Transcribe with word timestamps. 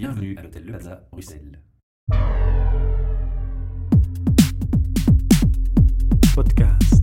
Bienvenue 0.00 0.34
à 0.38 0.42
l'hôtel 0.44 0.64
Le 0.64 0.72
Plaza, 0.72 1.06
Bruxelles. 1.12 1.60
Podcast. 6.34 6.99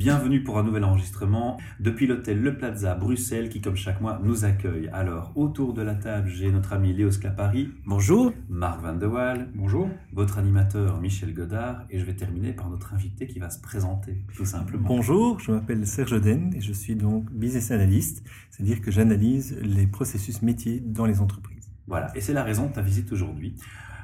Bienvenue 0.00 0.42
pour 0.42 0.58
un 0.58 0.62
nouvel 0.62 0.82
enregistrement 0.84 1.58
depuis 1.78 2.06
l'hôtel 2.06 2.40
Le 2.40 2.56
Plaza, 2.56 2.94
Bruxelles, 2.94 3.50
qui 3.50 3.60
comme 3.60 3.76
chaque 3.76 4.00
mois 4.00 4.18
nous 4.24 4.46
accueille. 4.46 4.88
Alors, 4.94 5.30
autour 5.34 5.74
de 5.74 5.82
la 5.82 5.94
table, 5.94 6.26
j'ai 6.30 6.50
notre 6.50 6.72
ami 6.72 6.94
Léo 6.94 7.10
Sclapari, 7.10 7.68
Bonjour. 7.84 8.32
Marc 8.48 8.80
Van 8.80 8.94
de 8.94 9.04
Waal, 9.04 9.50
Bonjour. 9.54 9.90
votre 10.14 10.38
animateur 10.38 11.02
Michel 11.02 11.34
Godard, 11.34 11.84
et 11.90 11.98
je 11.98 12.06
vais 12.06 12.14
terminer 12.14 12.54
par 12.54 12.70
notre 12.70 12.94
invité 12.94 13.26
qui 13.26 13.40
va 13.40 13.50
se 13.50 13.60
présenter, 13.60 14.24
tout 14.34 14.46
simplement. 14.46 14.88
Bonjour, 14.88 15.38
je 15.38 15.52
m'appelle 15.52 15.86
Serge 15.86 16.18
Den 16.18 16.54
et 16.56 16.62
je 16.62 16.72
suis 16.72 16.96
donc 16.96 17.30
business 17.30 17.70
analyst, 17.70 18.26
c'est-à-dire 18.50 18.80
que 18.80 18.90
j'analyse 18.90 19.58
les 19.60 19.86
processus 19.86 20.40
métiers 20.40 20.80
dans 20.80 21.04
les 21.04 21.20
entreprises. 21.20 21.70
Voilà, 21.86 22.10
et 22.16 22.22
c'est 22.22 22.32
la 22.32 22.42
raison 22.42 22.68
de 22.68 22.72
ta 22.72 22.80
visite 22.80 23.12
aujourd'hui. 23.12 23.54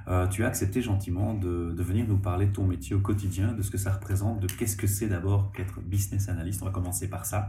Euh, 0.09 0.29
tu 0.29 0.45
as 0.45 0.47
accepté 0.47 0.83
gentiment 0.83 1.35
de, 1.35 1.75
venir 1.83 2.07
nous 2.07 2.19
parler 2.19 2.47
de 2.47 2.53
ton 2.53 2.65
métier 2.65 2.95
au 2.95 3.01
quotidien, 3.01 3.53
de 3.53 3.63
ce 3.63 3.71
que 3.71 3.79
ça 3.79 3.93
représente, 3.93 4.41
de 4.41 4.47
qu'est-ce 4.47 4.77
que 4.77 4.87
c'est 4.87 5.09
d'abord 5.09 5.51
qu'être 5.53 5.81
business 5.81 6.29
analyst. 6.29 6.63
On 6.63 6.67
va 6.67 6.71
commencer 6.71 7.11
par 7.11 7.27
ça, 7.27 7.49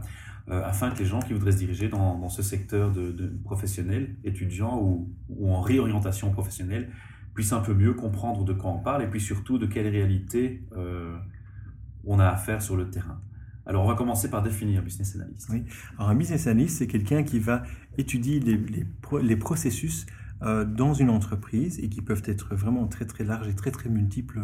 euh, 0.50 0.64
afin 0.64 0.90
que 0.90 0.98
les 0.98 1.04
gens 1.04 1.20
qui 1.20 1.34
voudraient 1.34 1.52
se 1.52 1.58
diriger 1.58 1.88
dans, 1.88 2.28
ce 2.28 2.42
secteur 2.42 2.90
de, 2.90 3.32
professionnel, 3.44 4.16
étudiant 4.24 4.80
ou, 4.80 5.08
en 5.48 5.60
réorientation 5.60 6.32
professionnelle, 6.32 6.90
puissent 7.34 7.52
un 7.52 7.60
peu 7.60 7.74
mieux 7.74 7.94
comprendre 7.94 8.44
de 8.44 8.52
quoi 8.52 8.72
on 8.72 8.80
parle 8.80 9.04
et 9.04 9.06
puis 9.06 9.20
surtout 9.20 9.58
de 9.58 9.66
quelle 9.66 9.86
réalité 9.86 10.64
euh, 10.76 11.16
on 12.04 12.18
a 12.18 12.26
affaire 12.26 12.60
sur 12.60 12.76
le 12.76 12.90
terrain. 12.90 13.20
Alors, 13.66 13.84
on 13.84 13.88
va 13.88 13.94
commencer 13.94 14.30
par 14.30 14.42
définir 14.42 14.82
business 14.82 15.14
analyst. 15.14 15.48
Oui. 15.52 15.62
Alors 15.98 16.10
un 16.10 16.14
business 16.14 16.46
analyst, 16.46 16.78
c'est 16.78 16.86
quelqu'un 16.86 17.22
qui 17.22 17.38
va 17.38 17.62
étudier 17.98 18.40
les, 18.40 18.56
les, 18.56 18.84
pro- 19.02 19.18
les 19.18 19.36
processus 19.36 20.06
dans 20.40 20.94
une 20.94 21.10
entreprise 21.10 21.80
et 21.80 21.88
qui 21.88 22.00
peuvent 22.00 22.22
être 22.26 22.54
vraiment 22.54 22.86
très 22.86 23.06
très 23.06 23.24
larges 23.24 23.48
et 23.48 23.54
très 23.54 23.70
très 23.70 23.88
multiples 23.88 24.38
euh, 24.38 24.42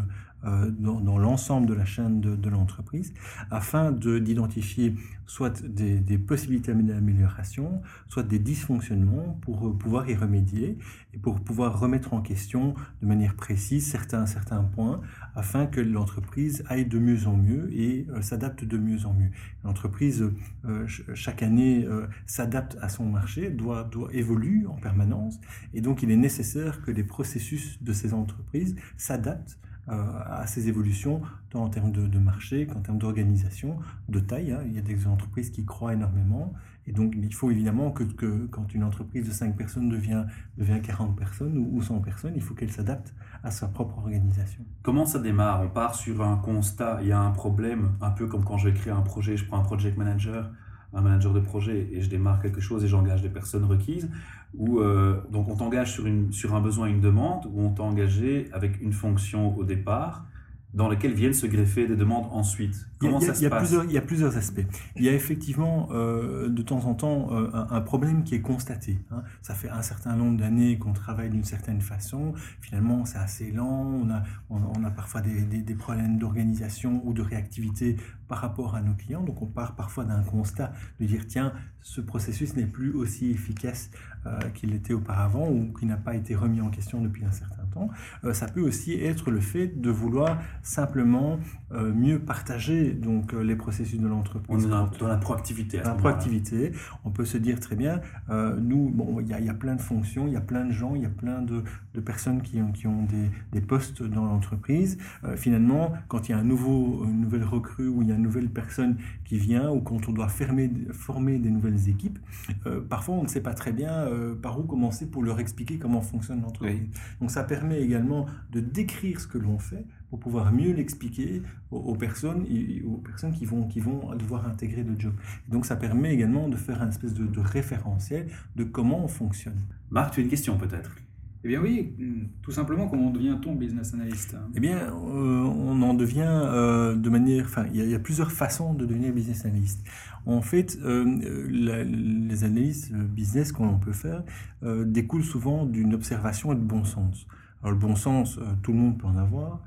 dans, 0.79 1.01
dans 1.01 1.19
l'ensemble 1.19 1.67
de 1.67 1.75
la 1.75 1.85
chaîne 1.85 2.21
de, 2.21 2.49
l'entreprise, 2.49 3.13
afin 3.51 3.93
de- 3.93 4.19
d'identifier 4.19 4.95
soit 5.27 5.63
des, 5.67 6.19
possibilités 6.19 6.75
d'amélioration, 6.75 7.81
soit 8.09 8.23
des 8.23 8.39
dysfonctionnements 8.39 9.39
pour 9.41 9.67
euh, 9.69 9.73
pouvoir 9.77 10.09
y 10.11 10.15
remédier 10.15 10.79
et 11.15 11.19
pour 11.19 11.41
pouvoir 11.41 11.79
remettre 11.81 12.13
en 12.13 12.21
question 12.21 12.75
de 13.01 13.07
manière 13.07 13.35
précise 13.35 13.87
certains, 13.91 14.27
certains 14.27 14.63
points 14.63 15.01
afin 15.35 15.67
que 15.67 15.81
l'entreprise 15.81 16.63
aille 16.69 16.85
de 16.87 16.99
mieux 16.99 17.27
en 17.27 17.37
mieux 17.37 17.71
et 17.73 18.07
euh, 18.11 18.21
s'adapte 18.23 18.65
de 18.65 18.77
mieux 18.77 19.07
en 19.07 19.15
mieux. 19.15 19.31
L'entreprise, 19.65 20.23
euh, 20.67 20.87
ch- 20.87 21.05
chaque 21.15 21.43
année, 21.43 21.85
euh, 21.87 22.07
s'adapte 22.27 22.77
à 22.83 22.89
son 22.89 23.07
marché, 23.07 23.51
doit, 23.51 23.85
doit 23.85 24.09
évolue 24.13 24.67
en 24.67 24.75
permanence 24.77 25.41
et 25.73 25.81
donc 25.81 26.03
il 26.03 26.11
est 26.11 26.17
nécessaire 26.17 26.83
que 26.83 26.91
les 26.91 27.05
processus 27.05 27.83
de 27.83 27.93
ces 27.93 28.13
entreprises 28.15 28.77
s'adaptent 28.99 29.59
euh, 29.63 29.74
à 29.89 30.47
ces 30.47 30.69
évolutions, 30.69 31.21
tant 31.51 31.63
en 31.63 31.69
termes 31.69 31.93
de, 31.93 32.19
marché 32.19 32.67
qu'en 32.67 32.81
termes 32.81 32.99
d'organisation, 32.99 33.79
de 34.09 34.19
taille. 34.19 34.53
hein. 34.53 34.61
Il 34.67 34.73
y 34.73 34.79
a 34.79 34.83
des 34.83 35.07
entreprises 35.07 35.51
qui 35.51 35.65
croient 35.65 35.93
énormément 35.93 36.55
et 36.87 36.93
donc 36.93 37.15
il 37.17 37.35
faut 37.35 37.51
évidemment 37.51 37.91
que, 37.91 38.05
quand 38.47 38.75
une 38.75 38.85
entreprise 38.85 39.27
de 39.27 39.33
5 39.33 39.57
personnes 39.57 39.89
devient, 39.89 40.25
devient 40.59 40.81
40 40.83 41.17
personnes 41.17 41.57
ou, 41.59 41.77
ou 41.77 41.83
100 41.83 42.01
personnes, 42.01 42.33
il 42.37 42.43
faut 42.43 42.55
qu'elle 42.55 42.71
s'adapte 42.71 43.15
à 43.43 43.51
sa 43.51 43.69
propre 43.69 43.99
organisation. 43.99 44.65
Comment 44.83 45.07
ça 45.07 45.19
démarre? 45.19 45.63
On 45.63 45.69
part 45.69 45.95
sur 45.95 46.23
un 46.23 46.37
constat, 46.37 46.99
il 47.03 47.09
y 47.09 47.13
a 47.13 47.21
un 47.21 47.31
problème, 47.31 47.93
un 48.01 48.11
peu 48.11 48.27
comme 48.27 48.45
quand 48.45 48.59
je 48.59 48.71
créer 48.71 48.93
un 48.93 49.03
projet, 49.03 49.37
je 49.37 49.47
prends 49.47 49.59
un 49.59 49.65
project 49.65 49.97
manager, 49.97 50.51
un 50.95 51.01
manager 51.03 51.33
de 51.33 51.41
projet, 51.41 51.89
et 51.93 52.01
je 52.03 52.09
démarre 52.09 52.41
quelque 52.41 52.61
chose 52.61 52.85
et 52.85 52.89
j'engage 52.89 53.23
des 53.23 53.29
personnes 53.29 53.65
requises. 53.65 54.09
Ou 54.57 54.79
euh, 54.81 55.21
donc 55.33 55.49
on 55.49 55.57
t'engage 55.57 55.93
sur, 55.93 56.07
une, 56.07 56.33
sur 56.33 56.55
un 56.55 56.61
besoin, 56.61 56.87
une 56.87 57.01
demande, 57.01 57.47
ou 57.53 57.61
on 57.63 57.71
t'a 57.71 57.83
engagé 57.83 58.49
avec 58.53 58.81
une 58.81 58.93
fonction 58.93 59.57
au 59.57 59.65
départ, 59.65 60.27
dans 60.75 60.89
laquelle 60.89 61.15
viennent 61.15 61.33
se 61.35 61.47
greffer 61.47 61.87
des 61.87 61.95
demandes 61.95 62.27
ensuite. 62.33 62.75
Il 63.01 63.05
y 63.05 63.09
a- 63.09 63.11
Comment 63.13 63.21
il 63.21 63.31
a, 63.31 63.35
ça 63.35 63.41
se 63.41 63.47
passe? 63.47 63.61
plusieurs, 63.63 63.85
il 63.85 63.93
y 63.93 63.97
a 63.99 64.01
plusieurs 64.01 64.37
aspects. 64.37 64.67
Il 64.97 65.05
y 65.05 65.09
a 65.09 65.13
effectivement 65.13 65.89
euh, 65.93 66.49
de 66.49 66.63
temps 66.63 66.85
en 66.87 66.95
temps 66.95 67.29
euh, 67.33 67.49
un, 67.55 67.69
un 67.71 67.81
problème 67.81 68.25
qui 68.25 68.35
est 68.35 68.41
constaté. 68.41 68.99
hein. 69.13 69.23
Ça 69.41 69.55
fait 69.55 69.69
un 69.69 69.83
certain 69.83 70.17
nombre 70.17 70.37
d'années 70.37 70.77
qu'on 70.79 70.93
travaille 70.93 71.31
d'une 71.31 71.45
certaine 71.45 71.81
façon. 71.81 72.33
Finalement, 72.61 73.05
c'est 73.05 73.19
assez 73.19 73.53
lent. 73.53 73.85
On 74.03 74.11
a, 74.11 74.25
on, 74.51 74.59
on 74.77 74.83
a 74.85 74.91
parfois 74.91 75.21
des, 75.21 75.43
des- 75.43 75.63
des 75.63 75.75
problèmes 75.77 76.19
d'organisation 76.19 77.01
ou 77.05 77.13
de 77.13 77.23
réactivité 77.23 77.97
par 78.29 78.39
rapport 78.39 78.75
à 78.75 78.83
nos 78.83 78.95
clients. 78.95 79.23
Donc, 79.23 79.43
on 79.43 79.47
part 79.47 79.75
parfois 79.75 80.05
d'un 80.05 80.23
constat 80.23 80.73
de 81.01 81.07
dire 81.07 81.27
tiens, 81.27 81.53
ce 81.81 82.01
processus 82.01 82.57
n'est 82.57 82.67
plus 82.67 82.93
aussi 82.93 83.31
efficace 83.31 83.91
euh, 84.27 84.39
qu'il 84.55 84.71
l'était 84.71 84.95
auparavant 84.95 85.51
ou 85.51 85.71
qui 85.79 85.85
n'a 85.85 85.99
pas 85.99 86.15
été 86.15 86.35
remis 86.35 86.63
en 86.63 86.71
question 86.71 87.03
depuis 87.03 87.27
un 87.27 87.31
certain 87.31 87.65
temps. 87.75 87.91
Euh, 88.25 88.33
ça 88.33 88.47
peut 88.47 88.63
aussi 88.63 88.95
être 88.95 89.31
le 89.31 89.41
fait 89.41 89.67
de 89.67 89.91
vouloir 89.91 90.39
simplement 90.63 91.39
euh, 91.73 91.93
mieux 91.93 92.19
partager 92.19 92.93
donc 92.95 93.35
les 93.35 93.55
processus 93.55 94.01
de 94.01 94.07
On 94.07 94.11
l'entreprise. 94.11 94.65
est 94.65 94.69
dans, 94.69 94.87
dans 94.87 95.09
la 95.09 95.19
proactivité. 95.19 95.79
ce 95.79 95.85
La 95.85 95.95
proactivité, 95.95 96.73
on 97.05 97.11
peut 97.11 97.27
se 97.27 97.37
dire 97.37 97.61
très 97.61 97.77
bien, 97.77 98.01
nous, 98.31 98.89
bon, 98.89 99.21
il 99.21 99.29
y, 99.29 99.35
a, 99.35 99.41
il 99.41 99.47
y 99.47 99.51
a 99.51 99.55
plein 99.55 99.75
de 99.75 99.81
fonctions, 99.81 100.27
il 100.27 100.33
y 100.33 100.37
a 100.37 100.41
plein 100.41 100.65
de 100.65 100.73
gens, 100.73 100.95
il 100.95 101.03
y 101.03 101.07
a 101.07 101.11
plein 101.11 101.43
de, 101.43 101.63
de 101.95 102.01
personnes 102.01 102.41
qui 102.41 102.63
ont, 102.63 102.73
qui 102.73 102.87
ont 102.87 103.03
des, 103.03 103.31
des 103.53 103.61
postes 103.61 104.03
dans 104.03 104.25
l'entreprise. 104.25 104.97
Finalement, 105.37 105.93
quand 106.09 106.29
il 106.29 106.33
y 106.33 106.35
a 106.35 106.39
un 106.39 106.45
nouveau, 106.45 107.05
une 107.05 107.21
nouvelle 107.21 107.45
recrue 107.45 107.89
ou 107.89 108.03
il 108.03 108.09
y 108.09 108.13
a 108.13 108.14
une 108.15 108.23
nouvelle 108.23 108.49
personne 108.49 108.97
qui 109.25 109.39
vient 109.39 109.71
ou 109.71 109.81
quand 109.81 110.09
on 110.09 110.13
doit 110.13 110.29
fermer, 110.29 110.71
former 110.93 111.39
des 111.39 111.51
nouvelles 111.51 111.89
équipes, 111.89 112.19
euh, 112.67 112.81
parfois 112.81 113.15
on 113.17 113.23
ne 113.23 113.29
sait 113.29 113.43
pas 113.43 113.55
très 113.55 113.73
bien 113.73 113.93
euh, 113.93 114.35
par 114.35 114.59
où 114.59 114.65
commencer 114.65 115.11
pour 115.11 115.23
leur 115.23 115.41
expliquer 115.41 115.79
comment 115.79 116.01
fonctionne 116.01 116.43
l'entreprise. 116.43 116.89
Donc 117.21 117.31
ça 117.31 117.45
permet 117.45 117.81
également 117.81 118.27
de 118.53 118.61
décrire 118.61 119.21
ce 119.21 119.27
que 119.27 119.39
l'on 119.39 119.59
fait 119.59 119.85
pour 120.11 120.19
pouvoir 120.19 120.53
mieux 120.53 120.73
l'expliquer 120.73 121.43
aux, 121.71 121.79
aux 121.79 121.97
personnes 121.97 122.47
aux 122.87 122.99
personnes 122.99 123.33
qui 123.33 123.45
vont, 123.45 123.67
qui 123.67 123.81
vont 123.81 124.15
devoir 124.15 124.47
intégrer 124.47 124.83
le 124.83 124.99
job. 124.99 125.15
Donc 125.49 125.67
ça 125.67 125.77
permet 125.77 126.15
également 126.15 126.49
de 126.49 126.57
faire 126.57 126.83
un 126.83 126.89
espèce 126.89 127.15
de, 127.15 127.27
de 127.27 127.41
référentiel 127.41 128.29
de 128.57 128.65
comment 128.65 129.05
on 129.05 129.09
fonctionne. 129.09 129.61
Marc, 129.91 130.15
tu 130.15 130.21
as 130.21 130.23
une 130.23 130.31
question 130.31 130.57
peut-être? 130.57 130.95
Eh 131.45 131.49
bien 131.49 131.61
oui, 131.61 131.93
mm, 131.99 132.27
tout 132.43 132.51
simplement, 132.53 132.89
comment 132.89 133.11
devient-on 133.11 133.55
business 133.55 133.93
analyst 133.93 134.35
Eh 134.55 134.61
bien, 134.61 134.79
euh, 134.79 135.43
on 135.43 135.83
en 135.83 135.93
devient 135.93 136.23
euh, 136.27 136.95
de 136.95 137.11
manière... 137.11 137.45
Enfin, 137.45 137.67
il 137.75 137.87
y, 137.87 137.95
a- 137.95 137.99
plusieurs 137.99 138.33
façons 138.33 138.73
de 138.73 138.87
devenir 138.87 139.13
business 139.13 139.45
analyst. 139.45 139.85
En 140.25 140.41
fait, 140.41 140.79
euh, 140.83 141.05
la- 141.51 141.85
les 141.85 142.45
analyses 142.45 142.91
business 142.93 143.53
qu'on 143.53 143.79
peut 143.79 143.93
faire 143.93 144.23
euh, 144.63 144.85
découlent 144.87 145.23
souvent 145.25 145.67
d'une 145.67 145.93
observation 145.95 146.53
et 146.53 146.57
de 146.57 146.61
bon 146.63 146.85
sens. 146.85 147.27
Alors 147.63 147.73
le 147.73 147.79
bon 147.79 147.95
sens, 147.95 148.39
tout 148.63 148.73
le 148.73 148.79
monde 148.79 148.99
peut 148.99 149.07
en 149.07 149.17
avoir. 149.17 149.61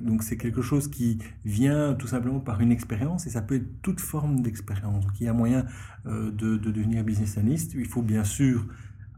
Donc 0.00 0.24
c'est 0.24 0.36
quelque 0.36 0.62
chose 0.62 0.88
qui 0.88 1.18
vient 1.44 1.94
tout 1.94 2.08
simplement 2.08 2.40
par 2.40 2.60
une 2.60 2.72
expérience 2.72 3.28
et 3.28 3.30
ça 3.30 3.40
peut 3.40 3.54
être 3.54 3.82
toute 3.82 4.00
forme 4.00 4.40
d'expérience. 4.40 5.04
Donc 5.06 5.20
il 5.20 5.26
y 5.26 5.28
a 5.28 5.32
moyen 5.32 5.64
de 6.06 6.56
devenir 6.56 7.04
business 7.04 7.38
analyst. 7.38 7.74
Il 7.74 7.86
faut 7.86 8.02
bien 8.02 8.24
sûr 8.24 8.66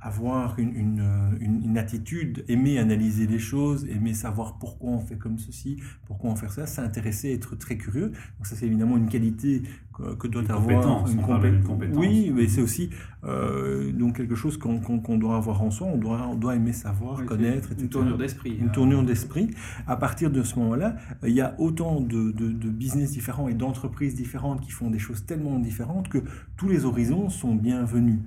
avoir 0.04 0.58
une, 0.58 0.74
une, 0.74 1.00
euh, 1.00 1.30
une, 1.40 1.62
une 1.64 1.78
attitude, 1.78 2.44
aimer 2.48 2.78
analyser 2.78 3.26
les 3.28 3.38
choses, 3.38 3.86
aimer 3.88 4.14
savoir 4.14 4.58
pourquoi 4.58 4.90
on 4.90 4.98
fait 4.98 5.16
comme 5.16 5.38
ceci, 5.38 5.76
pourquoi 6.06 6.30
on 6.30 6.36
fait 6.36 6.48
ça, 6.48 6.66
s'intéresser, 6.66 7.32
être 7.32 7.54
très 7.56 7.76
curieux. 7.76 8.08
Donc 8.08 8.46
ça 8.46 8.56
c'est 8.56 8.66
évidemment 8.66 8.96
une 8.96 9.08
qualité 9.08 9.62
que, 9.96 10.14
que 10.14 10.26
doit 10.26 10.42
Une 10.42 10.50
avoir 10.50 11.04
parle 11.04 11.40
compé- 11.40 11.62
compétence. 11.62 11.96
Oui, 11.96 12.32
mais 12.34 12.48
c'est 12.48 12.62
aussi 12.62 12.90
euh, 13.24 13.92
donc 13.92 14.16
quelque 14.16 14.34
chose 14.34 14.56
qu'on 14.58 14.80
qu'on- 14.80 14.98
qu'on 14.98 15.18
doit 15.18 15.36
avoir 15.36 15.62
en 15.62 15.70
soi. 15.70 15.86
On 15.86 15.98
doit, 15.98 16.26
on 16.26 16.34
doit 16.34 16.56
aimer 16.56 16.72
savoir, 16.72 17.20
Oui, 17.20 17.26
connaître, 17.26 17.70
etc. 17.70 17.84
Une 17.84 17.88
tournure 17.90 18.18
d'esprit. 18.18 18.56
Une 18.58 18.68
hein. 18.68 18.72
tournure 18.72 19.02
d'esprit. 19.04 19.50
À 19.86 19.96
partir 19.96 20.30
de 20.32 20.42
ce 20.42 20.58
moment-là, 20.58 20.96
il 21.24 21.32
y 21.32 21.40
a 21.40 21.54
autant 21.58 22.00
de, 22.00 22.32
de, 22.32 22.50
de 22.50 22.68
business 22.70 23.12
différents 23.12 23.48
et 23.48 23.54
d'entreprises 23.54 24.14
différentes 24.16 24.60
qui 24.62 24.72
font 24.72 24.90
des 24.90 24.98
choses 24.98 25.24
tellement 25.26 25.60
différentes 25.60 26.08
que 26.08 26.18
tous 26.56 26.68
les 26.68 26.84
horizons 26.84 27.28
sont 27.28 27.54
bienvenus. 27.54 28.18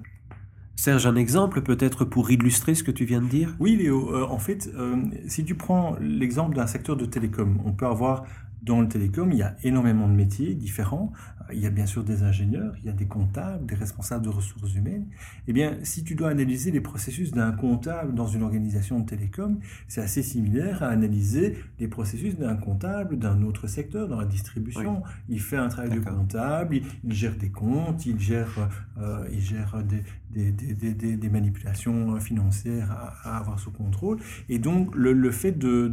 Serge, 0.75 1.07
un 1.07 1.16
exemple 1.16 1.62
peut-être 1.62 2.06
pour 2.06 2.31
illustrer 2.31 2.75
ce 2.75 2.83
que 2.83 2.92
tu 2.92 3.06
viens 3.06 3.22
de 3.22 3.27
dire? 3.27 3.56
Oui, 3.60 3.75
Léo, 3.75 4.13
euh, 4.13 4.27
en 4.30 4.39
fait, 4.39 4.69
euh, 4.75 4.98
si 5.27 5.45
tu 5.45 5.56
prends 5.56 5.95
l'exemple 6.01 6.56
d'un 6.56 6.68
secteur 6.68 6.98
de 6.98 7.06
télécom, 7.06 7.62
on 7.66 7.72
peut 7.72 7.88
avoir 7.88 8.25
dans 8.66 8.81
le 8.81 8.88
télécom, 8.88 9.31
il 9.31 9.38
y 9.38 9.44
a 9.44 9.56
énormément 9.63 10.07
de 10.07 10.13
métiers 10.13 10.56
différents. 10.56 11.13
Il 11.54 11.60
y 11.60 11.68
a 11.68 11.69
bien 11.69 11.86
sûr 11.86 12.04
des 12.04 12.24
ingénieurs, 12.24 12.74
il 12.80 12.86
y 12.86 12.89
a 12.89 12.94
des 12.94 13.06
comptables, 13.06 13.63
des 13.68 13.75
responsables 13.75 14.25
de 14.25 14.30
ressources 14.30 14.74
humaines. 14.74 15.06
Eh 15.48 15.54
bien, 15.54 15.77
si 15.83 16.04
tu 16.04 16.16
dois 16.16 16.30
analyser 16.30 16.72
les 16.72 16.81
processus 16.81 17.31
d'un 17.31 17.51
comptable 17.51 18.16
dans 18.16 18.25
une 18.25 18.42
organisation 18.42 19.00
de 19.00 19.06
télécom, 19.06 19.60
c'est 19.88 20.01
assez 20.01 20.24
similaire 20.24 20.81
à 20.81 20.88
analyser 20.88 21.60
les 21.80 21.88
processus 21.88 22.36
d'un 22.38 22.56
comptable 22.56 23.19
d'un 23.19 23.44
autre 23.44 23.68
secteur, 23.68 24.07
dans 24.07 24.19
la 24.19 24.25
distribution. 24.25 25.04
Il 25.30 25.39
fait 25.39 25.57
un 25.57 25.68
travail 25.68 25.92
de 25.92 26.00
comptable, 26.00 26.78
il, 26.78 26.83
il 27.04 27.13
gère 27.13 27.36
des 27.36 27.51
comptes, 27.51 28.07
il 28.07 28.19
gère, 28.19 28.68
euh, 28.98 29.28
il 29.31 29.42
gère 29.42 29.83
des, 29.83 30.01
des, 30.35 31.29
manipulations 31.29 32.19
financières 32.19 32.91
à, 32.91 33.37
avoir 33.37 33.59
sous 33.59 33.71
contrôle. 33.71 34.19
Et 34.49 34.59
donc, 34.59 34.95
le, 34.95 35.31
fait 35.31 35.63
euh, 35.63 35.89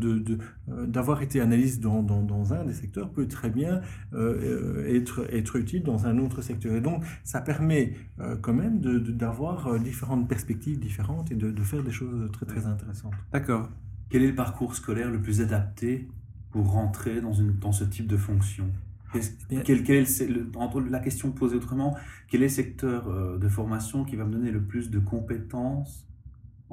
d'avoir 0.87 1.23
été 1.23 1.41
analyste 1.41 1.81
dans, 1.81 2.53
un 2.53 2.65
des 2.65 2.73
secteurs 2.73 3.11
peut 3.11 3.27
très 3.27 3.51
bien 3.51 3.81
euh, 4.15 4.87
être, 4.89 5.57
utile 5.57 5.83
dans 5.83 6.07
un 6.07 6.19
autre 6.19 6.43
secteur. 6.43 6.75
Et 6.75 6.81
donc, 6.81 7.05
ça 7.25 7.41
permet 7.41 7.95
quand 8.41 8.55
même 8.55 8.81
d'avoir 8.81 9.79
différentes 9.79 10.29
perspectives 10.29 10.79
différentes 10.79 11.31
et 11.31 11.35
de, 11.35 11.63
faire 11.63 11.83
des 11.83 11.93
choses 11.93 12.31
très, 12.33 12.47
très 12.47 12.67
intéressantes. 12.67 13.15
D'accord. 13.33 13.71
Quel 14.09 14.23
est 14.23 14.29
le 14.29 14.35
parcours 14.35 14.75
scolaire 14.75 15.11
le 15.11 15.21
plus 15.21 15.41
adapté 15.41 16.09
pour 16.51 16.71
rentrer 16.71 17.21
dans 17.21 17.73
ce 17.73 17.85
type 17.85 18.07
de 18.07 18.17
fonction? 18.17 18.71
Quel, 19.13 19.83
quel 19.83 19.97
est 19.97 20.21
le, 20.29 20.89
la 20.89 21.01
question 21.01 21.31
posée 21.33 21.57
autrement, 21.57 21.97
quel 22.29 22.41
est 22.43 22.47
le 22.47 22.51
secteur 22.51 23.39
de 23.39 23.49
formation 23.49 24.05
qui 24.05 24.17
va 24.17 24.25
me 24.25 24.33
donner 24.33 24.51
le 24.51 24.63
plus 24.63 24.91
de 24.91 24.99
compétences 24.99 26.07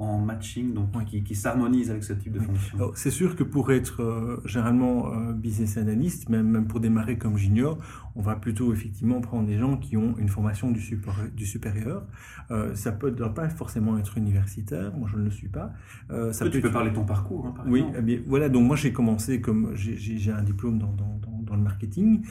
en 0.00 0.18
matching, 0.18 0.72
donc 0.72 1.04
qui, 1.04 1.22
qui 1.22 1.34
s'harmonise 1.34 1.90
avec 1.90 2.04
ce 2.04 2.14
type 2.14 2.32
de 2.32 2.40
fonction? 2.40 2.78
C'est 2.94 3.10
sûr 3.10 3.36
que 3.36 3.44
pour 3.44 3.70
être 3.70 4.02
euh, 4.02 4.40
généralement 4.46 5.12
euh, 5.12 5.32
business 5.34 5.76
analyst, 5.76 6.30
même, 6.30 6.48
même 6.48 6.66
pour 6.66 6.80
démarrer 6.80 7.18
comme 7.18 7.36
junior, 7.36 7.78
on 8.16 8.22
va 8.22 8.34
plutôt 8.36 8.72
effectivement 8.72 9.20
prendre 9.20 9.46
des 9.46 9.58
gens 9.58 9.76
qui 9.76 9.98
ont 9.98 10.16
une 10.16 10.28
formation 10.28 10.70
du, 10.70 10.80
super, 10.80 11.14
du 11.36 11.44
supérieur. 11.44 12.06
Euh, 12.50 12.74
ça 12.74 12.96
ne 13.02 13.10
doit 13.10 13.34
pas 13.34 13.50
forcément 13.50 13.98
être 13.98 14.16
universitaire, 14.16 14.96
moi 14.96 15.06
je 15.12 15.18
ne 15.18 15.24
le 15.24 15.30
suis 15.30 15.48
pas. 15.48 15.72
ça 16.08 16.46
peut 16.46 16.50
tu 16.50 16.60
peux 16.62 16.70
parler 16.70 16.90
de 16.90 16.94
ton 16.94 17.04
parcours, 17.04 17.46
hein, 17.46 17.52
par 17.54 17.66
Oui, 17.68 17.80
exemple. 17.80 17.96
Eh 17.98 18.02
bien, 18.02 18.20
voilà, 18.26 18.48
donc 18.48 18.66
moi 18.66 18.76
j'ai 18.76 18.92
commencé 18.92 19.42
comme 19.42 19.72
j'ai 19.74 20.32
un 20.32 20.42
diplôme 20.42 20.78
dans, 20.78 20.92
dans, 20.94 21.20
dans, 21.20 21.39
le 21.56 21.62
marketing 21.62 22.24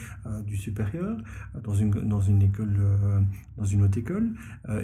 du 0.46 0.56
supérieur, 0.56 1.16
dans 1.62 1.74
une, 1.74 1.90
dans 1.90 2.20
une 2.20 2.42
école, 2.42 2.76
dans 3.56 3.64
une 3.64 3.82
haute 3.82 3.96
école, 3.96 4.30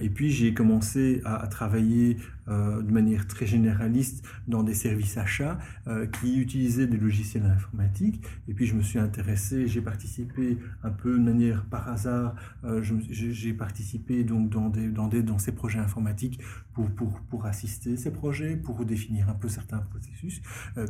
et 0.01 0.11
puis 0.11 0.31
j'ai 0.31 0.55
commencé 0.55 1.23
à 1.25 1.47
travailler 1.47 2.19
euh, 2.49 2.81
de 2.81 2.93
manière 2.93 3.27
très 3.27 3.47
généraliste 3.47 4.25
dans 4.47 4.63
des 4.63 4.75
services 4.75 5.17
achats 5.17 5.59
euh, 5.89 6.07
qui 6.07 6.39
utilisaient 6.39 6.87
des 6.87 6.97
logiciels 6.97 7.47
informatiques. 7.47 8.23
Et 8.47 8.55
puis 8.55 8.67
je 8.67 8.75
me 8.75 8.83
suis 8.83 9.01
intéressé, 9.01 9.67
j'ai 9.67 9.81
participé 9.81 10.59
un 10.85 10.91
peu 10.91 11.19
de 11.19 11.23
manière 11.23 11.65
par 11.65 11.89
hasard, 11.89 12.37
euh, 12.65 12.83
j'ai 13.11 13.53
participé 13.53 14.23
donc 14.23 14.49
dans, 14.49 14.69
des, 14.69 14.89
dans, 14.89 15.09
des, 15.09 15.23
dans 15.23 15.39
ces 15.39 15.53
projets 15.53 15.81
informatiques 15.81 16.41
pour, 16.73 16.89
pour, 16.91 17.21
pour 17.23 17.47
assister 17.47 17.97
ces 17.97 18.13
projets, 18.13 18.57
pour 18.57 18.85
définir 18.85 19.29
un 19.29 19.35
peu 19.35 19.49
certains 19.49 19.79
processus. 19.79 20.41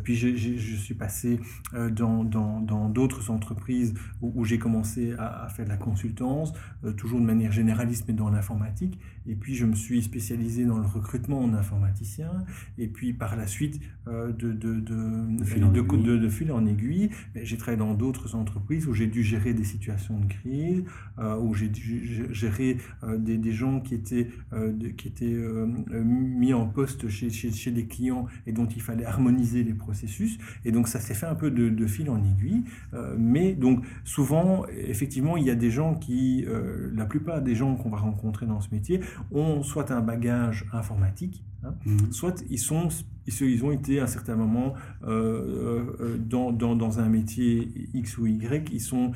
puis 0.02 0.16
je 0.16 0.76
suis 0.76 0.94
passé 0.94 1.40
dans 1.72 2.24
d'autres 2.24 3.26
dans, 3.26 3.34
entreprises 3.34 3.94
où, 4.20 4.44
j'ai 4.44 4.58
commencé 4.58 5.14
à, 5.14 5.44
à, 5.44 5.48
faire 5.48 5.64
de 5.64 5.70
la 5.70 5.76
consultance, 5.76 6.52
toujours 6.96 7.20
de 7.20 7.24
manière 7.24 7.52
généraliste 7.52 8.04
mais 8.08 8.14
dans 8.14 8.30
l'informatique. 8.30 8.98
Et 9.28 9.34
puis 9.34 9.54
je 9.54 9.64
me 9.64 9.74
suis 9.74 10.02
spécialisé 10.02 10.64
dans 10.64 10.78
le 10.78 10.86
recrutement 10.86 11.44
informaticien, 11.54 12.30
et 12.78 12.86
puis 12.86 13.12
par 13.12 13.36
la 13.36 13.46
suite, 13.46 13.80
euh, 14.08 14.30
de, 14.32 14.52
de, 14.52 14.74
de, 14.74 15.36
de, 15.38 15.44
fil 15.44 15.64
en 15.64 16.30
fil 16.30 16.52
en 16.52 16.64
aiguille, 16.66 17.10
j'ai 17.34 17.56
travaillé 17.56 17.78
dans 17.78 17.94
d'autres 17.94 18.36
entreprises 18.36 18.86
où 18.86 18.94
j'ai 18.94 19.08
dû 19.08 19.24
gérer 19.24 19.52
des 19.52 19.64
situations 19.64 20.20
de 20.20 20.26
crise, 20.26 20.84
euh, 21.18 21.36
où 21.38 21.54
j'ai 21.54 21.68
dû 21.68 22.32
gérer 22.32 22.76
euh, 23.02 23.18
des, 23.18 23.36
des, 23.36 23.52
gens 23.52 23.80
qui 23.80 23.94
étaient, 23.94 24.28
qui 24.96 25.08
étaient 25.08 25.36
mis 25.90 26.52
en 26.52 26.66
poste 26.66 27.08
chez, 27.08 27.30
chez, 27.30 27.50
chez, 27.50 27.70
des 27.72 27.86
clients 27.86 28.26
et 28.46 28.52
dont 28.52 28.66
il 28.66 28.80
fallait 28.80 29.04
harmoniser 29.04 29.64
les 29.64 29.74
processus. 29.74 30.38
Et 30.64 30.70
donc 30.70 30.86
ça 30.86 31.00
s'est 31.00 31.14
fait 31.14 31.26
un 31.26 31.34
peu 31.34 31.50
de, 31.50 31.86
fil 31.86 32.08
en 32.10 32.22
aiguille. 32.22 32.64
mais 33.18 33.54
donc 33.54 33.84
souvent, 34.04 34.66
effectivement, 34.68 35.36
il 35.36 35.44
y 35.44 35.50
a 35.50 35.54
des 35.54 35.70
gens 35.70 35.94
qui, 35.94 36.44
la 36.94 37.06
plupart 37.06 37.42
des 37.42 37.54
gens 37.54 37.74
qu'on 37.74 37.90
va 37.90 37.98
rencontrer 37.98 38.46
dans 38.46 38.60
ce 38.60 38.68
métier, 38.72 39.00
ont 39.32 39.62
soit 39.62 39.90
un 39.90 40.00
bagage 40.00 40.66
informatique, 40.72 41.42
Hein. 41.66 41.74
Mhm. 41.84 42.12
Soit 42.12 42.44
ils, 42.50 42.58
sont, 42.58 42.88
ils 43.26 43.64
ont 43.64 43.70
été 43.70 44.00
à 44.00 44.04
un 44.04 44.06
certain 44.06 44.36
moment 44.36 44.74
euh, 45.04 45.86
euh, 46.00 46.18
euh, 46.18 46.52
dans, 46.74 47.00
un 47.00 47.08
métier 47.08 47.68
X 47.94 48.18
ou 48.18 48.26
Y, 48.26 48.70
ils 48.72 48.80
sont, 48.80 49.12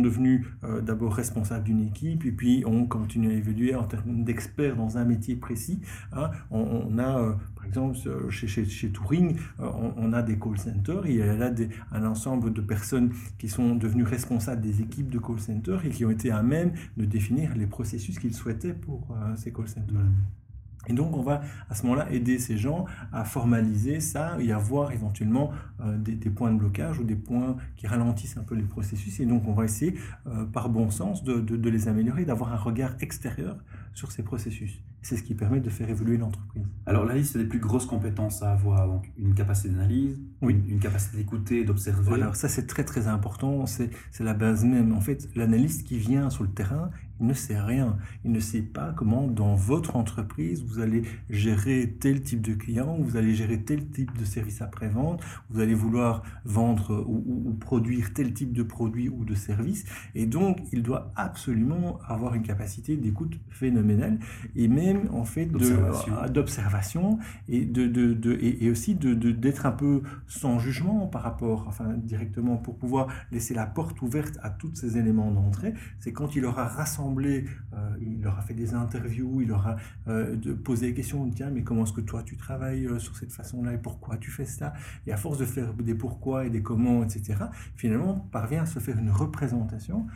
devenus 0.00 0.46
d'abord 0.82 1.14
responsables 1.14 1.64
d'une 1.64 1.86
équipe 1.86 2.24
et 2.24 2.32
puis 2.32 2.64
ont 2.66 2.86
continué 2.86 3.34
à 3.34 3.36
évoluer 3.36 3.74
en 3.74 3.84
termes 3.84 4.24
d'experts 4.24 4.76
dans 4.76 4.98
un 4.98 5.04
métier 5.04 5.36
précis. 5.36 5.80
Hein. 6.12 6.30
On, 6.50 6.98
a, 6.98 7.36
par 7.56 7.66
exemple, 7.66 7.96
chez, 8.30 8.46
chez, 8.46 8.88
Touring, 8.90 9.36
on, 9.58 10.12
a 10.12 10.22
des 10.22 10.38
call 10.38 10.58
centers, 10.58 11.06
il 11.06 11.16
y 11.16 11.22
a 11.22 11.34
là 11.34 11.50
un 11.92 12.04
ensemble 12.04 12.52
de 12.52 12.60
personnes 12.60 13.12
qui 13.38 13.48
sont 13.48 13.74
devenues 13.74 14.04
responsables 14.04 14.60
des 14.60 14.80
équipes 14.80 15.10
de 15.10 15.18
call 15.18 15.40
centers 15.40 15.84
et 15.84 15.90
qui 15.90 16.04
ont 16.04 16.10
été 16.10 16.30
à 16.30 16.42
même 16.42 16.72
de 16.96 17.04
définir 17.04 17.54
les 17.56 17.66
processus 17.66 18.18
qu'ils 18.18 18.34
souhaitaient 18.34 18.74
pour 18.74 19.16
ces 19.36 19.52
call 19.52 19.68
centers. 19.68 19.94
Mhm. 19.94 20.43
Et 20.86 20.92
donc, 20.92 21.16
on 21.16 21.22
va 21.22 21.42
à 21.68 21.74
ce 21.74 21.82
moment-là 21.84 22.10
aider 22.10 22.38
ces 22.38 22.56
gens 22.56 22.84
à 23.12 23.24
formaliser 23.24 24.00
ça 24.00 24.36
et 24.40 24.52
à 24.52 24.58
voir 24.58 24.92
éventuellement 24.92 25.50
euh, 25.80 25.96
des, 25.98 26.30
points 26.30 26.52
de 26.52 26.58
blocage 26.58 26.98
ou 26.98 27.04
des 27.04 27.16
points 27.16 27.56
qui 27.76 27.86
ralentissent 27.86 28.36
un 28.36 28.42
peu 28.42 28.54
les 28.54 28.62
processus. 28.62 29.20
Et 29.20 29.26
donc, 29.26 29.46
on 29.46 29.52
va 29.52 29.64
essayer, 29.64 29.94
euh, 30.26 30.44
par 30.44 30.68
bon 30.68 30.90
sens, 30.90 31.24
de, 31.24 31.40
de 31.40 31.70
les 31.70 31.88
améliorer, 31.88 32.24
d'avoir 32.24 32.52
un 32.52 32.56
regard 32.56 32.94
extérieur 33.00 33.56
sur 33.94 34.12
ces 34.12 34.22
processus. 34.22 34.80
C'est 35.04 35.18
ce 35.18 35.22
qui 35.22 35.34
permet 35.34 35.60
de 35.60 35.68
faire 35.68 35.90
évoluer 35.90 36.16
l'entreprise. 36.16 36.64
Alors 36.86 37.04
la 37.04 37.14
liste 37.14 37.36
des 37.36 37.44
plus 37.44 37.58
grosses 37.58 37.84
compétences 37.84 38.42
à 38.42 38.52
avoir, 38.52 38.86
donc 38.86 39.12
une 39.18 39.34
capacité 39.34 39.68
d'analyse, 39.68 40.18
oui. 40.40 40.56
une, 40.66 40.78
capacité 40.78 41.18
d'écouter, 41.18 41.62
d'observer. 41.64 42.14
Alors 42.14 42.36
ça 42.36 42.48
c'est 42.48 42.66
très 42.66 42.84
très 42.84 43.06
important, 43.06 43.66
c'est 43.66 43.90
la 44.20 44.32
base 44.32 44.64
même. 44.64 44.94
En 44.94 45.02
fait, 45.02 45.28
l'analyste 45.34 45.86
qui 45.86 45.98
vient 45.98 46.30
sur 46.30 46.42
le 46.42 46.48
terrain, 46.48 46.90
il 47.20 47.26
ne 47.26 47.34
sait 47.34 47.60
rien. 47.60 47.98
Il 48.24 48.32
ne 48.32 48.40
sait 48.40 48.62
pas 48.62 48.92
comment 48.96 49.26
dans 49.26 49.54
votre 49.54 49.96
entreprise 49.96 50.64
vous 50.64 50.80
allez 50.80 51.02
gérer 51.28 51.96
tel 52.00 52.22
type 52.22 52.40
de 52.40 52.54
client, 52.54 52.96
vous 52.98 53.18
allez 53.18 53.34
gérer 53.34 53.62
tel 53.62 53.86
type 53.86 54.16
de 54.18 54.24
service 54.24 54.62
après-vente, 54.62 55.22
vous 55.50 55.60
allez 55.60 55.74
vouloir 55.74 56.22
vendre 56.46 57.04
ou, 57.06 57.42
ou 57.46 57.52
produire 57.52 58.14
tel 58.14 58.32
type 58.32 58.54
de 58.54 58.62
produit 58.62 59.10
ou 59.10 59.24
de 59.26 59.34
service. 59.34 59.84
Et 60.14 60.24
donc 60.24 60.58
il 60.72 60.82
doit 60.82 61.12
absolument 61.14 61.98
avoir 62.06 62.34
une 62.34 62.42
capacité 62.42 62.96
d'écoute 62.96 63.38
phénoménale 63.50 64.18
et 64.56 64.66
même 64.68 64.93
en 65.12 65.24
fait 65.24 65.46
d'observation. 65.46 67.18
et 67.48 67.64
de, 67.64 67.86
de, 67.86 68.12
de, 68.12 68.38
et, 68.40 68.70
aussi 68.70 68.94
de 68.94 69.14
d'être 69.14 69.66
un 69.66 69.72
peu 69.72 70.02
sans 70.26 70.58
jugement 70.58 71.06
par 71.06 71.22
rapport 71.22 71.66
enfin 71.68 71.94
directement 71.94 72.56
pour 72.56 72.76
pouvoir 72.76 73.08
laisser 73.32 73.54
la 73.54 73.66
porte 73.66 74.00
ouverte 74.02 74.38
à 74.42 74.50
tous 74.50 74.74
ces 74.74 74.98
éléments 74.98 75.30
d'entrée. 75.30 75.74
C'est 76.00 76.12
quand 76.12 76.36
il 76.36 76.44
aura 76.44 76.66
rassemblé 76.66 77.44
euh, 77.74 77.96
il 78.00 78.26
aura 78.26 78.42
fait 78.42 78.54
des 78.54 78.74
interviews 78.74 79.40
il 79.40 79.52
aura 79.52 79.76
euh, 80.08 80.36
posé 80.64 80.88
des 80.88 80.94
questions 80.94 81.28
tiens 81.30 81.50
mais 81.50 81.62
comment 81.62 81.84
est-ce 81.84 81.92
que 81.92 82.00
toi 82.00 82.22
tu 82.22 82.36
travailles 82.36 82.86
euh, 82.86 82.98
sur 82.98 83.16
cette 83.16 83.32
façon 83.32 83.62
là 83.62 83.72
et 83.72 83.78
pourquoi 83.78 84.16
tu 84.16 84.30
fais 84.30 84.46
ça? 84.46 84.72
Et 85.06 85.12
à 85.12 85.16
force 85.16 85.38
de 85.38 85.44
faire 85.44 85.74
des 85.74 85.94
pourquoi 85.94 86.46
et 86.46 86.50
des 86.50 86.62
comment 86.62 87.02
etc 87.02 87.36
finalement 87.76 88.14
parvient 88.32 88.62
à 88.62 88.66
se 88.66 88.78
faire 88.78 88.98
une 88.98 89.10
représentation 89.10 90.06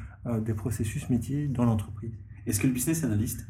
des 0.44 0.52
processus 0.52 1.08
métiers 1.08 1.48
dans 1.48 1.64
l'entreprise 1.64 2.12
est-ce 2.48 2.60
que 2.60 2.66
le 2.66 2.72
business 2.72 3.04
analyst 3.04 3.46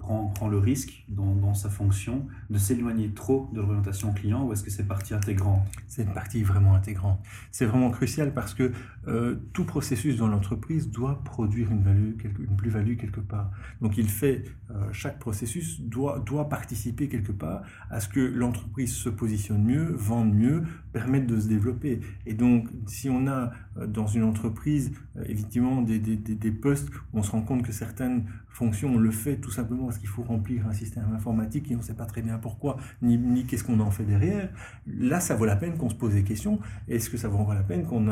prend, 0.00 0.48
le 0.48 0.58
risque 0.58 1.04
dans, 1.08 1.54
sa 1.54 1.70
fonction 1.70 2.26
de 2.50 2.58
s'éloigner 2.58 3.10
trop 3.10 3.48
de 3.52 3.60
l'orientation 3.60 4.12
client 4.12 4.44
ou 4.44 4.52
est-ce 4.52 4.64
que 4.64 4.70
c'est 4.70 4.86
partie 4.86 5.14
intégrante? 5.14 5.62
C'est 5.86 6.02
une 6.02 6.12
partie 6.12 6.42
vraiment 6.42 6.74
intégrante. 6.74 7.20
C'est 7.52 7.66
vraiment 7.66 7.90
crucial 7.90 8.34
parce 8.34 8.52
que 8.52 8.72
euh, 9.06 9.36
tout 9.52 9.64
processus 9.64 10.16
dans 10.16 10.26
l'entreprise 10.26 10.90
doit 10.90 11.22
produire 11.22 11.70
une, 11.70 11.82
value, 11.82 12.14
une 12.40 12.56
plus-value 12.56 12.96
quelque 12.96 13.20
part. 13.20 13.52
Donc 13.80 13.96
il 13.96 14.08
fait, 14.08 14.42
euh, 14.70 14.88
chaque 14.92 15.20
processus 15.20 15.80
doit, 15.80 16.18
doit 16.18 16.48
participer 16.48 17.08
quelque 17.08 17.32
part 17.32 17.62
à 17.90 18.00
ce 18.00 18.08
que 18.08 18.20
l'entreprise 18.20 18.92
se 18.92 19.08
positionne 19.08 19.62
mieux, 19.62 19.94
vende 19.94 20.34
mieux, 20.34 20.64
permette 20.92 21.28
de 21.28 21.38
se 21.38 21.46
développer. 21.46 22.00
Et 22.26 22.34
donc 22.34 22.68
si 22.86 23.08
on 23.08 23.28
a 23.28 23.52
dans 23.86 24.06
une 24.06 24.24
entreprise 24.24 24.92
effectivement 25.26 25.82
des, 25.82 25.98
des, 25.98 26.16
des, 26.16 26.34
des 26.34 26.50
postes 26.50 26.88
où 27.12 27.18
on 27.18 27.22
se 27.22 27.30
rend 27.30 27.42
compte 27.42 27.62
que 27.62 27.72
certaines 27.72 28.24
fonction, 28.56 28.94
on 28.94 28.98
le 28.98 29.10
fait 29.10 29.36
tout 29.36 29.50
simplement 29.50 29.84
parce 29.84 29.98
qu'il 29.98 30.08
faut 30.08 30.22
remplir 30.22 30.66
un 30.66 30.72
système 30.72 31.04
informatique 31.14 31.70
et 31.70 31.74
on 31.74 31.78
ne 31.78 31.82
sait 31.82 31.94
pas 31.94 32.06
très 32.06 32.22
bien 32.22 32.38
pourquoi, 32.38 32.78
ni, 33.02 33.18
ni 33.18 33.44
qu'est-ce 33.44 33.64
qu'on 33.64 33.78
en 33.80 33.90
fait 33.90 34.04
derrière. 34.04 34.48
Là, 34.86 35.20
ça 35.20 35.34
vaut 35.34 35.44
la 35.44 35.56
peine 35.56 35.76
qu'on 35.76 35.90
se 35.90 35.94
pose 35.94 36.14
des 36.14 36.24
questions. 36.24 36.58
Est-ce 36.88 37.10
que 37.10 37.18
ça 37.18 37.28
vaut 37.28 37.52
la 37.52 37.62
peine 37.62 37.84
qu'on 37.84 38.06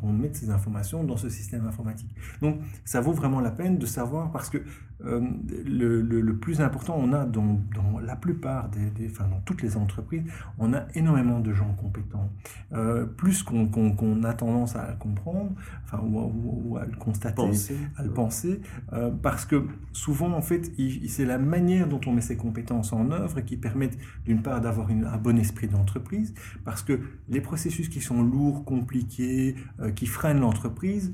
qu'on 0.00 0.12
mette 0.12 0.36
ces 0.36 0.48
informations 0.48 1.04
dans 1.04 1.18
ce 1.18 1.28
système 1.28 1.66
informatique? 1.66 2.14
Donc, 2.40 2.60
ça 2.86 3.02
vaut 3.02 3.12
vraiment 3.12 3.40
la 3.40 3.50
peine 3.50 3.76
de 3.76 3.84
savoir 3.84 4.32
parce 4.32 4.48
que 4.48 4.58
euh, 5.04 5.20
le, 5.64 6.00
le, 6.00 6.36
plus 6.36 6.60
important, 6.60 6.96
on 6.98 7.12
a 7.12 7.24
dans, 7.24 7.60
dans 7.74 7.98
la 7.98 8.16
plupart 8.16 8.68
des, 8.68 8.90
des, 8.90 9.10
enfin 9.10 9.26
dans 9.28 9.40
toutes 9.40 9.62
les 9.62 9.76
entreprises, 9.76 10.22
on 10.58 10.72
a 10.72 10.84
énormément 10.94 11.40
de 11.40 11.52
gens 11.52 11.72
compétents. 11.74 12.30
Euh, 12.72 13.04
plus 13.04 13.42
qu'on 13.42 14.24
a 14.24 14.32
tendance 14.32 14.76
à 14.76 14.92
comprendre, 14.98 15.52
enfin 15.84 16.02
ou, 16.04 16.70
ou, 16.70 16.76
à 16.76 16.84
le 16.84 16.96
constater, 16.96 17.50
à 17.96 18.02
le 18.02 18.10
penser, 18.10 18.60
euh, 18.92 19.10
parce 19.10 19.44
que 19.44 19.66
souvent, 19.92 20.32
en 20.32 20.42
fait, 20.42 20.72
c'est 21.08 21.24
la 21.24 21.38
manière 21.38 21.88
dont 21.88 22.00
on 22.06 22.12
met 22.12 22.20
ses 22.20 22.36
compétences 22.36 22.92
en 22.92 23.10
œuvre 23.10 23.40
qui 23.40 23.56
permettent, 23.56 23.98
d'une 24.24 24.42
part, 24.42 24.60
d'avoir 24.60 24.88
un 24.90 25.18
bon 25.18 25.38
esprit 25.38 25.68
d'entreprise, 25.68 26.34
parce 26.64 26.82
que 26.82 27.00
les 27.28 27.40
processus 27.40 27.88
qui 27.88 28.00
sont 28.00 28.22
lourds, 28.22 28.64
compliqués, 28.64 29.56
qui 29.96 30.06
freinent 30.06 30.40
l'entreprise, 30.40 31.12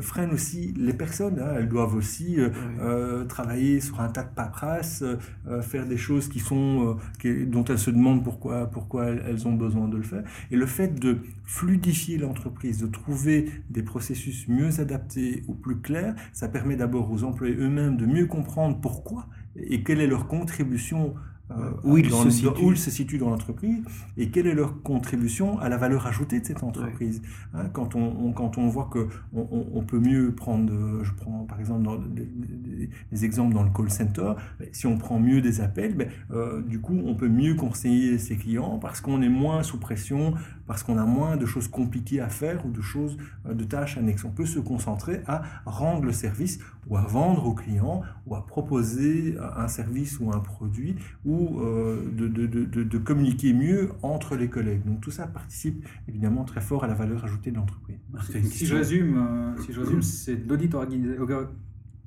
freinent 0.00 0.32
aussi 0.32 0.72
les 0.76 0.94
personnes. 0.94 1.38
Hein. 1.38 1.54
Elles 1.56 1.68
doivent 1.68 1.94
aussi 1.94 2.38
travailler 3.28 3.80
sur 3.80 4.00
un 4.00 4.08
tas 4.08 4.22
de 4.22 4.34
paperasses, 4.34 5.04
faire 5.62 5.86
des 5.86 5.96
choses 5.96 6.28
qui 6.28 6.40
sont, 6.40 6.96
dont 7.46 7.64
elles 7.64 7.78
se 7.78 7.90
demandent 7.90 8.24
pourquoi, 8.24 8.66
pourquoi 8.66 9.06
elles 9.06 9.46
ont 9.46 9.54
besoin 9.54 9.88
de 9.88 9.96
le 9.96 10.02
faire. 10.02 10.24
Et 10.50 10.56
le 10.56 10.66
fait 10.66 10.98
de 10.98 11.18
fluidifier 11.44 12.18
l'entreprise, 12.18 12.80
de 12.80 12.86
trouver 12.86 13.50
des 13.70 13.82
processus 13.82 14.48
mieux 14.48 14.80
adaptés 14.80 15.42
ou 15.48 15.54
plus 15.54 15.80
clairs, 15.80 16.14
ça 16.32 16.48
permet 16.48 16.76
d'abord 16.76 17.10
aux 17.10 17.24
employés 17.24 17.56
eux-mêmes 17.56 17.96
de 17.96 18.06
mieux 18.06 18.26
comprendre 18.26 18.80
pourquoi 18.80 19.26
et 19.56 19.82
quelle 19.82 20.00
est 20.00 20.06
leur 20.06 20.26
contribution 20.26 21.14
euh, 21.16 21.33
où, 21.84 21.98
ils 21.98 22.10
se 22.10 22.30
situent. 22.30 22.76
se 22.76 22.90
situent 22.90 23.18
dans 23.18 23.28
l'entreprise 23.28 23.82
et 24.16 24.30
quelle 24.30 24.46
est 24.46 24.54
leur 24.54 24.82
contribution 24.82 25.58
à 25.58 25.68
la 25.68 25.76
valeur 25.76 26.06
ajoutée 26.06 26.40
de 26.40 26.46
cette 26.46 26.62
entreprise. 26.62 27.20
Hein, 27.52 27.66
quand, 27.72 27.94
on, 27.94 28.32
quand 28.32 28.56
on 28.56 28.68
voit 28.68 28.88
que 28.90 29.08
on, 29.34 29.66
on, 29.74 29.82
peut 29.82 29.98
mieux 29.98 30.34
prendre, 30.34 30.72
je 31.02 31.12
prends 31.12 31.44
par 31.44 31.60
exemple 31.60 31.82
dans 31.82 31.96
des, 31.96 33.24
exemples 33.24 33.54
dans 33.54 33.62
le 33.62 33.70
call 33.70 33.90
center, 33.90 34.32
ben, 34.58 34.68
si 34.72 34.86
on 34.86 34.96
prend 34.96 35.20
mieux 35.20 35.42
des 35.42 35.60
appels, 35.60 35.94
ben, 35.94 36.08
euh, 36.30 36.62
du 36.62 36.80
coup 36.80 36.98
on 37.04 37.14
peut 37.14 37.28
mieux 37.28 37.54
conseiller 37.54 38.18
ses 38.18 38.36
clients 38.36 38.78
parce 38.78 39.00
qu'on 39.00 39.20
est 39.20 39.28
moins 39.28 39.62
sous 39.62 39.78
pression, 39.78 40.34
parce 40.66 40.82
qu'on 40.82 40.96
a 40.96 41.04
moins 41.04 41.36
de 41.36 41.44
choses 41.44 41.68
compliquées 41.68 42.20
à 42.20 42.28
faire 42.28 42.64
ou 42.64 42.70
de 42.70 42.80
choses, 42.80 43.18
euh, 43.46 43.54
de 43.54 43.64
tâches 43.64 43.98
annexes. 43.98 44.24
On 44.24 44.30
peut 44.30 44.46
se 44.46 44.60
concentrer 44.60 45.20
à 45.26 45.42
rendre 45.66 46.04
le 46.04 46.12
service 46.12 46.58
ou 46.88 46.96
à 46.96 47.02
vendre 47.02 47.46
aux 47.46 47.54
clients 47.54 48.02
ou 48.26 48.34
à 48.34 48.46
proposer 48.46 49.36
un 49.56 49.68
service 49.68 50.20
ou 50.20 50.30
un 50.32 50.40
produit 50.40 50.96
ou 51.24 51.43
euh, 51.60 52.02
de, 52.12 52.28
de, 52.28 52.46
de, 52.46 52.82
de, 52.82 52.98
communiquer 52.98 53.52
mieux 53.52 53.90
entre 54.02 54.36
les 54.36 54.48
collègues. 54.48 54.84
Donc 54.84 55.00
tout 55.00 55.10
ça 55.10 55.26
participe 55.26 55.86
évidemment 56.08 56.44
très 56.44 56.60
fort 56.60 56.84
à 56.84 56.86
la 56.86 56.94
valeur 56.94 57.24
ajoutée 57.24 57.50
de 57.50 57.56
l'entreprise. 57.56 57.98
Si 58.50 58.66
je 58.66 58.74
résume, 58.74 59.16
euh, 59.18 59.62
si 59.62 59.72
je 59.72 59.80
résume 59.80 60.02
c'est 60.02 60.36
l'audit 60.46 60.74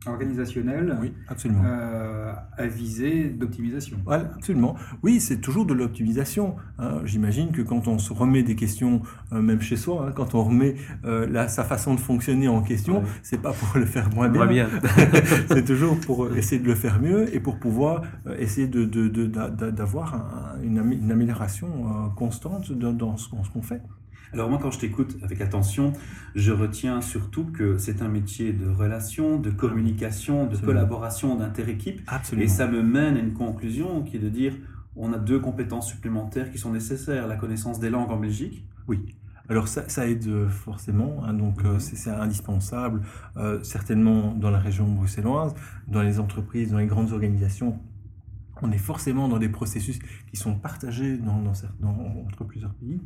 organisationnel 0.06 0.98
oui, 1.01 1.13
absolument. 1.27 1.63
Euh, 1.66 2.34
à 2.58 2.68
visée 2.68 3.30
d'optimisation. 3.30 3.98
Voilà, 4.06 4.32
absolument. 4.36 4.75
Oui, 5.04 5.20
c'est 5.20 5.38
toujours 5.38 5.66
de 5.66 5.74
l'optimisation. 5.74 6.56
Hein. 6.77 7.01
J'imagine 7.04 7.51
que 7.51 7.62
quand 7.62 7.88
on 7.88 7.98
se 7.98 8.13
remet 8.13 8.44
des 8.44 8.56
questions, 8.56 9.01
euh, 9.34 9.42
même 9.42 9.62
chez 9.62 9.75
soi, 9.75 10.08
hein, 10.08 10.12
quand 10.16 10.36
on 10.36 10.44
remet 10.44 10.75
euh, 11.06 11.48
sa 11.48 11.63
façon 11.63 11.96
de 11.96 12.00
fonctionner 12.00 12.48
en 12.48 12.62
question, 12.62 13.04
c'est 13.24 13.42
pas 13.42 13.54
pour 13.54 13.77
le 13.77 13.86
faire 13.86 14.10
moins 14.13 14.30
bien. 14.30 14.46
bien. 14.46 14.70
c'est 15.50 15.66
toujours 15.66 16.00
pour 16.00 16.36
essayer 16.36 16.62
de 16.62 16.68
le 16.68 16.75
faire 16.75 17.01
mieux 17.01 17.34
et 17.36 17.39
pour 17.39 17.58
pouvoir 17.58 18.04
essayer 18.38 18.68
d'avoir 18.68 20.12
de, 20.60 20.66
de, 20.66 20.66
une, 20.66 20.94
une, 20.94 21.12
amélioration 21.12 22.12
constante 22.16 22.72
dans 22.72 23.18
ce 23.18 23.30
qu'on 23.30 23.62
fait. 23.62 23.82
Alors 24.34 24.50
moi, 24.50 24.60
quand 24.62 24.72
je 24.72 24.79
t'écoute 24.79 25.17
avec 25.24 25.41
attention, 25.41 25.93
je 26.36 26.51
retiens 26.51 27.01
surtout 27.01 27.46
que 27.46 27.77
c'est 27.77 28.01
un 28.01 28.10
métier 28.10 28.53
de 28.53 28.69
relation, 28.69 29.39
de 29.39 29.50
communication, 29.50 30.48
de 30.48 30.57
collaboration 30.57 31.36
d'inter-équipe. 31.36 32.01
Et 32.38 32.48
ça 32.48 32.67
me 32.67 32.81
mène 32.81 33.15
à 33.15 33.19
une 33.19 33.34
conclusion 33.34 34.03
qui 34.03 34.17
est 34.17 34.19
de 34.19 34.29
dire, 34.29 34.53
on 34.96 35.13
a 35.13 35.17
deux 35.17 35.39
compétences 35.39 35.88
supplémentaires 35.88 36.51
qui 36.51 36.57
sont 36.57 36.72
nécessaires. 36.72 37.27
La 37.27 37.36
connaissance 37.36 37.79
des 37.79 37.89
langues 37.89 38.12
en 38.12 38.17
Belgique. 38.17 38.65
Oui. 38.88 39.15
Alors 39.50 39.69
ça, 39.69 40.07
aide 40.07 40.50
forcément, 40.50 41.24
hein, 41.24 41.34
donc 41.34 41.63
euh, 41.63 41.79
c'est 41.79 42.10
indispensable, 42.10 43.01
euh, 43.38 43.63
certainement 43.63 44.34
dans 44.34 44.50
la 44.50 44.60
région 44.60 44.86
bruxelloise, 44.91 45.55
dans 45.88 46.01
les 46.01 46.19
entreprises, 46.19 46.72
dans 46.72 46.79
les 46.79 46.86
grandes 46.86 47.13
organisations, 47.13 47.79
on 48.62 48.72
est 48.72 48.77
forcément 48.77 49.29
dans 49.29 49.39
des 49.39 49.50
processus 49.50 50.00
qui 50.00 50.36
sont 50.36 50.55
partagés 50.55 51.17
dans, 51.17 51.41
entre 52.25 52.43
plusieurs 52.43 52.74
pays 52.74 53.00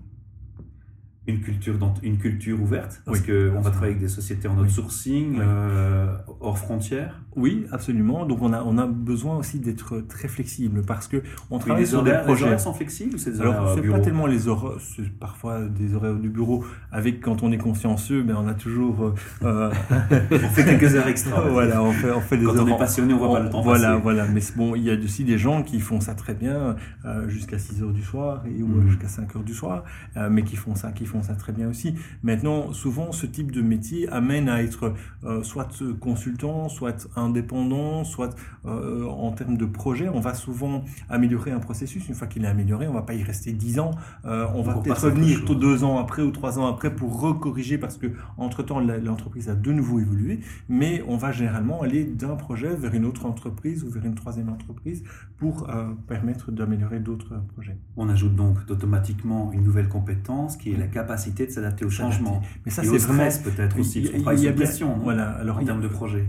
une 1.28 1.40
culture, 1.40 1.78
une 2.01 2.18
culture 2.18 2.60
ouverte 2.60 3.01
Parce 3.06 3.22
qu'on 3.22 3.62
va 3.62 3.70
travailler 3.70 3.94
avec 3.94 4.00
des 4.00 4.08
sociétés 4.08 4.48
en 4.48 4.58
outsourcing, 4.58 5.38
euh, 5.40 6.16
hors 6.40 6.58
frontières 6.58 7.22
Oui, 7.36 7.68
absolument. 7.72 8.25
Donc 8.25 8.42
on 8.42 8.54
a, 8.54 8.63
on 8.63 8.78
a 8.80 8.88
besoin 8.88 9.38
aussi 9.38 9.60
d'être 9.60 10.00
très 10.10 10.28
flexible 10.28 10.82
parce 10.82 11.08
que 11.08 11.22
on 11.51 11.60
travaille 11.60 11.86
sur 11.86 12.01
des 12.01 12.13
projets. 12.24 12.42
Les 12.42 12.48
horaires 12.48 12.60
sont 12.60 12.74
flexibles 12.74 13.20
c'est 13.20 13.32
des 13.32 13.42
Alors, 13.42 13.75
c'est 13.75 13.88
pas 13.88 14.00
tellement 14.00 14.25
les 14.25 14.48
horaires, 14.48 14.80
c'est 14.80 15.10
parfois 15.12 15.62
des 15.62 15.94
horaires 15.94 16.16
du 16.16 16.30
bureau. 16.30 16.66
Avec 16.92 17.22
quand 17.22 17.44
on 17.44 17.51
est 17.51 17.58
consciencieux, 17.58 18.24
ben 18.24 18.36
on 18.40 18.48
a 18.48 18.56
toujours. 18.56 19.04
Euh, 19.04 19.13
euh 19.44 19.72
on 20.32 20.50
fait 20.50 20.66
quelques 20.66 20.96
heures 20.96 21.08
extra. 21.08 21.42
voilà, 21.42 21.84
on 21.84 21.92
fait, 21.92 22.12
on 22.12 22.22
fait 22.22 22.38
des 22.38 22.46
quand 22.46 22.58
on 22.58 22.68
est 22.68 22.78
passionné, 22.78 23.13
on 23.13 23.18
voit 23.18 23.34
pas 23.34 23.44
le 23.44 23.50
temps 23.50 23.62
Voilà, 23.62 23.92
passer. 23.92 24.01
voilà. 24.01 24.25
Mais 24.28 24.42
bon, 24.56 24.75
il 24.75 24.84
y 24.84 24.90
a 24.90 24.96
aussi 24.96 25.24
des 25.24 25.38
gens 25.38 25.62
qui 25.62 25.80
font 25.80 26.01
ça 26.01 26.16
très 26.16 26.34
bien 26.34 26.75
euh, 27.06 27.30
jusqu'à 27.30 27.60
6 27.60 27.84
heures 27.84 27.92
du 27.92 28.04
soir 28.04 28.44
et, 28.48 28.63
ou 28.63 28.68
mm. 28.68 28.90
jusqu'à 28.90 29.08
5 29.08 29.36
heures 29.36 29.44
du 29.44 29.54
soir, 29.54 29.84
euh, 30.18 30.30
mais 30.32 30.44
qui 30.44 30.56
font 30.56 30.75
ça, 30.75 30.92
qui 30.92 31.06
font 31.12 31.22
ça 31.22 31.36
très 31.36 31.51
bien 31.51 31.70
aussi. 31.70 31.96
Maintenant, 32.24 32.74
souvent, 32.74 33.12
ce 33.12 33.25
type 33.25 33.51
de 33.51 33.62
métier 33.62 34.08
amène 34.10 34.50
à 34.50 34.63
être 34.63 34.94
euh, 35.24 35.44
soit 35.44 35.84
consultant, 36.00 36.70
soit 36.70 37.10
indépendant, 37.15 38.03
soit 38.03 38.36
euh, 38.65 39.06
en 39.06 39.32
termes 39.32 39.58
de 39.58 39.65
projet. 39.65 40.10
On 40.10 40.20
va 40.20 40.34
souvent 40.34 40.84
améliorer 41.10 41.51
un 41.51 41.60
processus. 41.60 42.08
Une 42.08 42.15
fois 42.15 42.27
qu'il 42.27 42.46
est 42.46 42.48
amélioré, 42.48 42.88
on 42.88 42.94
va 42.94 43.01
pas 43.01 43.13
y 43.13 43.24
rester 43.24 43.51
dix 43.51 43.80
ans. 43.80 43.91
Euh, 44.25 44.48
on 44.56 44.62
va 44.62 44.75
peut-être 44.75 45.06
revenir 45.06 45.44
deux 45.46 45.84
ans 45.84 46.00
après 46.00 46.22
ou 46.22 46.32
trois 46.32 46.58
ans 46.60 46.68
après 46.68 46.96
pour 46.96 47.20
recorriger 47.20 47.77
parce 47.77 47.98
que 47.98 48.08
entre 48.38 48.63
temps 48.63 48.80
l'entreprise 48.80 49.50
a 49.50 49.56
de 49.56 49.72
nouveau 49.72 50.00
évolué. 50.00 50.39
Mais 50.70 51.03
on 51.08 51.18
va 51.18 51.32
généralement 51.32 51.82
aller 51.82 52.06
d'un 52.06 52.36
projet 52.36 52.74
vers 52.74 52.94
une 52.94 53.06
autre 53.06 53.25
entreprise 53.25 53.84
ou 53.84 53.89
vers 53.89 54.06
une 54.06 54.15
troisième 54.15 54.50
entreprise 54.50 55.03
pour 55.38 55.68
permettre 56.08 56.51
d'améliorer 56.51 57.00
d'autres 57.00 57.34
projets. 57.53 57.77
On 57.98 58.10
ajoute 58.10 58.36
donc 58.36 58.58
automatiquement 58.70 59.51
une 59.51 59.63
nouvelle 59.63 59.89
compétence 59.89 60.58
qui 60.58 60.72
est 60.72 60.77
la 60.77 60.88
capacité 61.01 61.48
de 61.48 61.51
s'adapter 61.51 61.86
au 61.86 61.89
changement. 61.89 62.41
Mais 62.65 62.72
ça, 62.72 62.84
c'est 62.84 62.98
vraiment 62.98 63.29
peut-être 63.43 63.79
aussi. 63.79 64.00
Il 64.01 64.39
y 64.39 64.48
a, 64.48 64.51
bien, 64.51 64.67
voilà. 65.03 65.29
Alors, 65.31 65.58
en 65.58 65.65
termes 65.65 65.81
de 65.81 65.88
projet. 65.88 66.25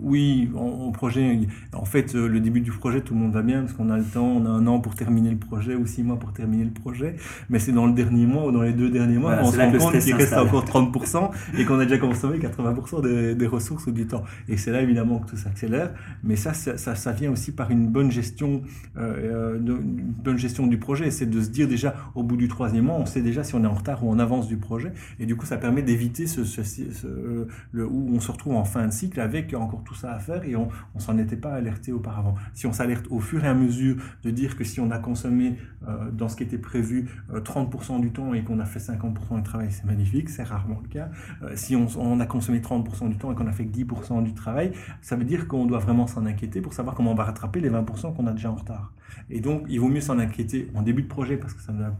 Oui, 0.00 0.50
en, 0.56 0.90
projet, 0.90 1.38
en 1.72 1.84
fait, 1.84 2.14
euh, 2.14 2.28
le 2.28 2.40
début 2.40 2.60
du 2.60 2.70
projet, 2.70 3.00
tout 3.00 3.14
le 3.14 3.20
monde 3.20 3.32
va 3.32 3.42
bien 3.42 3.60
parce 3.60 3.72
qu'on 3.72 3.90
a 3.90 3.96
le 3.96 4.04
temps, 4.04 4.26
on 4.26 4.46
a 4.46 4.48
un 4.48 4.66
an 4.66 4.80
pour 4.80 4.94
terminer 4.94 5.30
le 5.30 5.36
projet 5.36 5.74
ou 5.74 5.86
six 5.86 6.02
mois 6.02 6.18
pour 6.18 6.32
terminer 6.32 6.64
le 6.64 6.70
projet. 6.70 7.16
Mais 7.50 7.58
c'est 7.58 7.72
dans 7.72 7.86
le 7.86 7.92
dernier 7.92 8.26
mois 8.26 8.46
ou 8.46 8.52
dans 8.52 8.62
les 8.62 8.72
deux 8.72 8.90
derniers 8.90 9.18
mois 9.18 9.36
qu'on 9.36 9.52
se 9.52 9.58
rend 9.58 9.72
compte 9.72 9.98
qu'il 9.98 10.14
reste 10.14 10.34
encore 10.34 10.64
30% 10.64 11.30
et 11.58 11.64
qu'on 11.64 11.78
a 11.78 11.84
déjà 11.84 11.98
consommé 11.98 12.38
80% 12.38 13.02
des, 13.02 13.34
des, 13.34 13.46
ressources 13.46 13.86
ou 13.86 13.92
du 13.92 14.06
temps. 14.06 14.24
Et 14.48 14.56
c'est 14.56 14.70
là 14.70 14.82
évidemment 14.82 15.18
que 15.18 15.30
tout 15.30 15.36
s'accélère. 15.36 15.92
Mais 16.24 16.36
ça, 16.36 16.52
ça, 16.54 16.76
ça, 16.76 17.12
vient 17.12 17.30
aussi 17.30 17.52
par 17.52 17.70
une 17.70 17.88
bonne 17.88 18.10
gestion, 18.10 18.62
euh, 18.96 19.56
euh 19.56 19.56
une 19.56 20.12
bonne 20.22 20.38
gestion 20.38 20.66
du 20.66 20.78
projet. 20.78 21.10
C'est 21.10 21.26
de 21.26 21.40
se 21.40 21.48
dire 21.48 21.68
déjà 21.68 21.94
au 22.14 22.22
bout 22.22 22.36
du 22.36 22.48
troisième 22.48 22.86
mois, 22.86 22.96
on 22.96 23.06
sait 23.06 23.22
déjà 23.22 23.44
si 23.44 23.54
on 23.54 23.64
est 23.64 23.68
en 23.68 23.74
retard 23.74 24.04
ou 24.04 24.10
en 24.10 24.18
avance 24.18 24.48
du 24.48 24.56
projet. 24.56 24.92
Et 25.18 25.26
du 25.26 25.36
coup, 25.36 25.46
ça 25.46 25.56
permet 25.56 25.82
d'éviter 25.82 26.26
ce, 26.26 26.44
ce, 26.44 26.62
ce, 26.62 27.46
le, 27.72 27.86
où 27.86 28.10
on 28.12 28.20
se 28.20 28.30
retrouve 28.30 28.54
en 28.56 28.64
fin 28.64 28.86
de 28.86 28.92
cycle 28.92 29.20
avec 29.20 29.54
encore 29.66 29.84
tout 29.84 29.94
ça 29.94 30.12
à 30.12 30.18
faire 30.18 30.44
et 30.44 30.56
on 30.56 30.68
ne 30.94 31.00
s'en 31.00 31.18
était 31.18 31.36
pas 31.36 31.52
alerté 31.52 31.92
auparavant. 31.92 32.34
Si 32.54 32.66
on 32.66 32.72
s'alerte 32.72 33.06
au 33.10 33.20
fur 33.20 33.44
et 33.44 33.48
à 33.48 33.54
mesure 33.54 33.96
de 34.22 34.30
dire 34.30 34.56
que 34.56 34.64
si 34.64 34.80
on 34.80 34.90
a 34.90 34.98
consommé 34.98 35.56
euh, 35.86 36.10
dans 36.10 36.28
ce 36.28 36.36
qui 36.36 36.42
était 36.42 36.58
prévu 36.58 37.08
30% 37.32 37.96
euh, 37.96 38.00
du 38.00 38.10
temps 38.10 38.34
et 38.34 38.42
qu'on 38.42 38.60
a 38.60 38.64
fait 38.64 38.78
50% 38.78 39.36
du 39.36 39.42
travail, 39.42 39.68
c'est 39.70 39.84
magnifique, 39.84 40.28
c'est 40.28 40.42
rarement 40.42 40.80
le 40.82 40.88
cas. 40.88 41.10
Euh, 41.42 41.52
si 41.54 41.76
on, 41.76 41.86
on, 41.98 42.20
a 42.20 42.26
consommé 42.26 42.60
30% 42.60 43.08
du 43.08 43.16
temps 43.16 43.32
et 43.32 43.34
qu'on 43.34 43.46
a 43.46 43.52
fait 43.52 43.66
que 43.66 43.76
10% 43.76 44.22
du 44.22 44.34
travail, 44.34 44.72
ça 45.00 45.16
veut 45.16 45.24
dire 45.24 45.48
qu'on 45.48 45.66
doit 45.66 45.78
vraiment 45.78 46.06
s'en 46.06 46.24
inquiéter 46.26 46.60
pour 46.60 46.72
savoir 46.72 46.94
comment 46.94 47.12
on 47.12 47.16
va 47.16 47.24
rattraper 47.24 47.60
les 47.60 47.70
20% 47.70 48.14
qu'on 48.14 48.26
a 48.26 48.32
déjà 48.32 48.50
en 48.50 48.54
retard. 48.56 48.92
Et 49.30 49.40
donc, 49.40 49.64
il 49.68 49.80
vaut 49.80 49.88
mieux 49.88 50.00
s'en 50.00 50.18
inquiéter 50.18 50.70
en 50.74 50.82
début 50.82 51.02
de 51.02 51.08
projet 51.08 51.36
parce 51.36 51.54
que 51.54 51.62
ça 51.62 51.72
va 51.72 51.90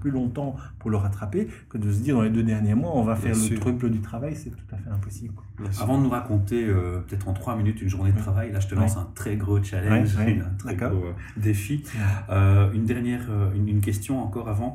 plus 0.00 0.10
longtemps 0.10 0.56
pour 0.78 0.90
le 0.90 0.96
rattraper 0.96 1.48
que 1.68 1.78
de 1.78 1.90
se 1.90 2.00
dire 2.00 2.16
dans 2.16 2.22
les 2.22 2.30
deux 2.30 2.42
derniers 2.42 2.74
mois, 2.74 2.92
on 2.94 3.02
va 3.02 3.16
faire 3.16 3.34
le 3.34 3.58
triple 3.58 3.90
du 3.90 4.00
travail, 4.00 4.34
c'est 4.36 4.50
tout 4.50 4.74
à 4.74 4.76
fait 4.76 4.90
impossible. 4.90 5.34
Avant 5.80 5.98
de 5.98 6.04
nous 6.04 6.10
raconter 6.10 6.66
peut-être 7.14 7.28
en 7.28 7.32
trois 7.32 7.56
minutes 7.56 7.80
une 7.80 7.88
journée 7.88 8.12
de 8.12 8.18
travail, 8.18 8.52
là 8.52 8.60
je 8.60 8.68
te 8.68 8.74
lance 8.74 8.96
un 8.96 9.08
très 9.14 9.36
gros 9.36 9.62
challenge, 9.62 10.16
un 10.18 10.56
très 10.58 10.74
gros 10.76 11.04
euh, 11.04 11.12
défi. 11.36 11.82
Euh, 12.30 12.72
une 12.72 12.84
dernière 12.84 13.26
euh, 13.30 13.50
une, 13.54 13.80
question 13.80 14.22
encore 14.22 14.48
avant. 14.48 14.74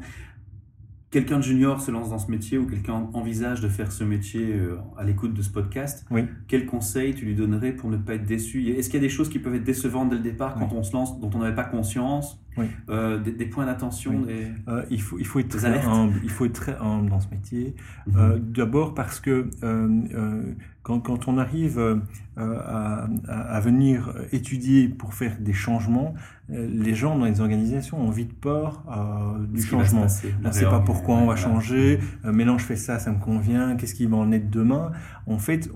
Quelqu'un 1.11 1.37
de 1.37 1.43
junior 1.43 1.81
se 1.81 1.89
lance 1.89 2.11
dans 2.11 2.19
ce 2.19 2.29
métier 2.29 2.59
ou 2.59 2.67
quelqu'un 2.67 3.07
envisage 3.13 3.61
de 3.61 3.67
faire 3.67 3.91
ce 3.91 4.03
métier 4.03 4.55
à 4.95 5.03
l'écoute 5.03 5.33
de 5.33 5.41
ce 5.41 5.49
podcast. 5.49 6.05
Quel 6.47 6.67
conseil 6.67 7.15
tu 7.15 7.25
lui 7.25 7.33
donnerais 7.33 7.71
pour 7.71 7.89
ne 7.89 7.97
pas 7.97 8.13
être 8.13 8.27
déçu? 8.27 8.67
Est-ce 8.69 8.91
qu'il 8.91 9.01
y 9.01 9.03
a 9.03 9.07
des 9.07 9.09
choses 9.09 9.27
qui 9.27 9.39
peuvent 9.39 9.55
être 9.55 9.63
décevantes 9.63 10.11
dès 10.11 10.17
le 10.17 10.21
départ 10.21 10.53
quand 10.53 10.71
on 10.71 10.83
se 10.83 10.93
lance, 10.93 11.19
dont 11.19 11.31
on 11.33 11.39
n'avait 11.39 11.55
pas 11.55 11.63
conscience? 11.63 12.39
Des, 12.59 13.45
points 13.45 13.65
d'attention 13.65 14.27
il, 14.91 15.01
faut, 15.01 15.17
il, 15.17 15.25
faut 15.25 15.39
être 15.39 15.47
très 15.47 15.79
humble, 15.83 16.19
il 16.23 16.29
faut 16.29 16.45
être 16.45 16.53
très 16.53 16.77
humble 16.77 17.09
dans 17.09 17.21
ce 17.21 17.29
métier. 17.29 17.73
Mhm. 18.05 18.51
D'abord 18.51 18.93
parce 18.93 19.19
que 19.19 19.49
quand, 20.89 20.99
quand, 20.99 21.27
on 21.27 21.37
arrive 21.37 21.79
à, 22.35 23.07
à, 23.27 23.59
venir 23.59 24.13
étudier 24.31 24.87
pour 24.87 25.13
faire 25.13 25.37
des 25.39 25.53
changements, 25.53 26.15
les 26.49 26.95
gens 26.95 27.17
dans 27.17 27.25
les 27.25 27.41
organisations 27.41 28.01
ont 28.01 28.09
vite 28.09 28.33
peur 28.39 28.83
euh, 28.89 29.45
du 29.45 29.61
changement. 29.61 30.07
On 30.43 30.47
ne 30.47 30.51
sait 30.51 30.65
pas 30.65 30.79
pourquoi 30.79 31.15
on 31.15 31.27
va 31.27 31.35
changer. 31.35 31.99
Euh, 32.25 32.31
maintenant, 32.31 32.57
je 32.57 32.65
fais 32.65 32.75
ça, 32.75 32.97
ça 32.97 33.11
me 33.11 33.19
convient. 33.19 33.75
Qu'est-ce 33.75 33.93
qui 33.93 34.05
va 34.07 34.17
en 34.17 34.31
être 34.31 34.49
demain? 34.49 34.91
En 35.27 35.37
fait, 35.37 35.69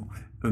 euh, 0.45 0.51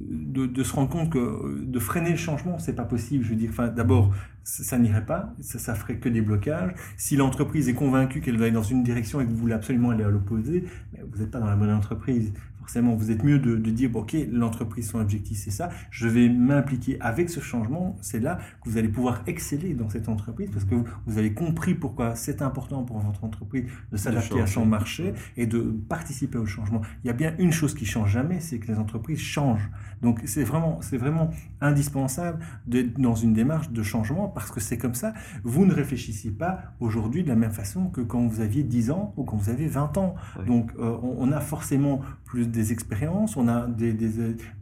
de, 0.00 0.46
de, 0.46 0.62
se 0.62 0.72
rendre 0.72 0.88
compte 0.88 1.10
que 1.10 1.18
euh, 1.18 1.64
de 1.66 1.78
freiner 1.78 2.10
le 2.10 2.16
changement, 2.16 2.58
c'est 2.58 2.74
pas 2.74 2.84
possible. 2.84 3.24
Je 3.24 3.30
veux 3.30 3.36
dire, 3.36 3.50
enfin, 3.50 3.68
d'abord, 3.68 4.14
ça, 4.42 4.62
ça 4.62 4.78
n'irait 4.78 5.04
pas, 5.04 5.34
ça, 5.40 5.58
ça 5.58 5.74
ferait 5.74 5.96
que 5.96 6.08
des 6.08 6.22
blocages. 6.22 6.72
Si 6.96 7.16
l'entreprise 7.16 7.68
est 7.68 7.74
convaincue 7.74 8.20
qu'elle 8.20 8.36
doit 8.36 8.46
aller 8.46 8.54
dans 8.54 8.62
une 8.62 8.82
direction 8.82 9.20
et 9.20 9.26
que 9.26 9.30
vous 9.30 9.36
voulez 9.36 9.54
absolument 9.54 9.90
aller 9.90 10.04
à 10.04 10.08
l'opposé, 10.08 10.64
vous 11.10 11.18
n'êtes 11.18 11.30
pas 11.30 11.40
dans 11.40 11.46
la 11.46 11.56
bonne 11.56 11.72
entreprise 11.72 12.32
forcément, 12.68 12.96
vous 12.96 13.10
êtes 13.10 13.24
mieux 13.24 13.38
de, 13.38 13.56
de 13.56 13.70
dire, 13.70 13.88
bon, 13.88 14.00
ok, 14.00 14.14
l'entreprise, 14.30 14.90
son 14.90 15.00
objectif, 15.00 15.38
c'est 15.38 15.50
ça, 15.50 15.70
je 15.90 16.06
vais 16.06 16.28
m'impliquer 16.28 17.00
avec 17.00 17.30
ce 17.30 17.40
changement, 17.40 17.96
c'est 18.02 18.20
là 18.20 18.36
que 18.62 18.68
vous 18.68 18.76
allez 18.76 18.90
pouvoir 18.90 19.22
exceller 19.26 19.72
dans 19.72 19.88
cette 19.88 20.06
entreprise, 20.10 20.50
parce 20.52 20.66
que 20.66 20.74
vous, 20.74 20.84
vous 21.06 21.16
avez 21.16 21.32
compris 21.32 21.74
pourquoi 21.74 22.14
c'est 22.14 22.42
important 22.42 22.82
pour 22.82 22.98
votre 22.98 23.24
entreprise 23.24 23.64
de 23.90 23.96
s'adapter 23.96 24.38
à 24.42 24.46
son 24.46 24.66
marché 24.66 25.14
et 25.38 25.46
de 25.46 25.60
participer 25.88 26.36
au 26.36 26.44
changement. 26.44 26.82
Il 27.04 27.06
y 27.06 27.10
a 27.10 27.14
bien 27.14 27.34
une 27.38 27.52
chose 27.52 27.74
qui 27.74 27.86
change 27.86 28.10
jamais, 28.10 28.38
c'est 28.40 28.58
que 28.58 28.70
les 28.70 28.78
entreprises 28.78 29.18
changent. 29.18 29.70
Donc 30.02 30.20
c'est 30.26 30.44
vraiment, 30.44 30.82
c'est 30.82 30.98
vraiment 30.98 31.30
indispensable 31.62 32.44
d'être 32.66 33.00
dans 33.00 33.14
une 33.14 33.32
démarche 33.32 33.70
de 33.70 33.82
changement, 33.82 34.28
parce 34.28 34.50
que 34.50 34.60
c'est 34.60 34.76
comme 34.76 34.94
ça, 34.94 35.14
vous 35.42 35.64
ne 35.64 35.72
réfléchissez 35.72 36.32
pas 36.32 36.74
aujourd'hui 36.80 37.22
de 37.22 37.28
la 37.28 37.34
même 37.34 37.50
façon 37.50 37.86
que 37.86 38.02
quand 38.02 38.26
vous 38.26 38.42
aviez 38.42 38.62
10 38.62 38.90
ans 38.90 39.14
ou 39.16 39.24
quand 39.24 39.38
vous 39.38 39.48
avez 39.48 39.68
20 39.68 39.96
ans. 39.96 40.16
Oui. 40.38 40.44
Donc 40.44 40.72
euh, 40.78 40.98
on, 41.02 41.28
on 41.30 41.32
a 41.32 41.40
forcément 41.40 42.02
plus 42.28 42.46
des 42.46 42.72
expériences, 42.72 43.36
on 43.36 43.48
a 43.48 43.66
des, 43.66 43.92
des, 43.92 44.10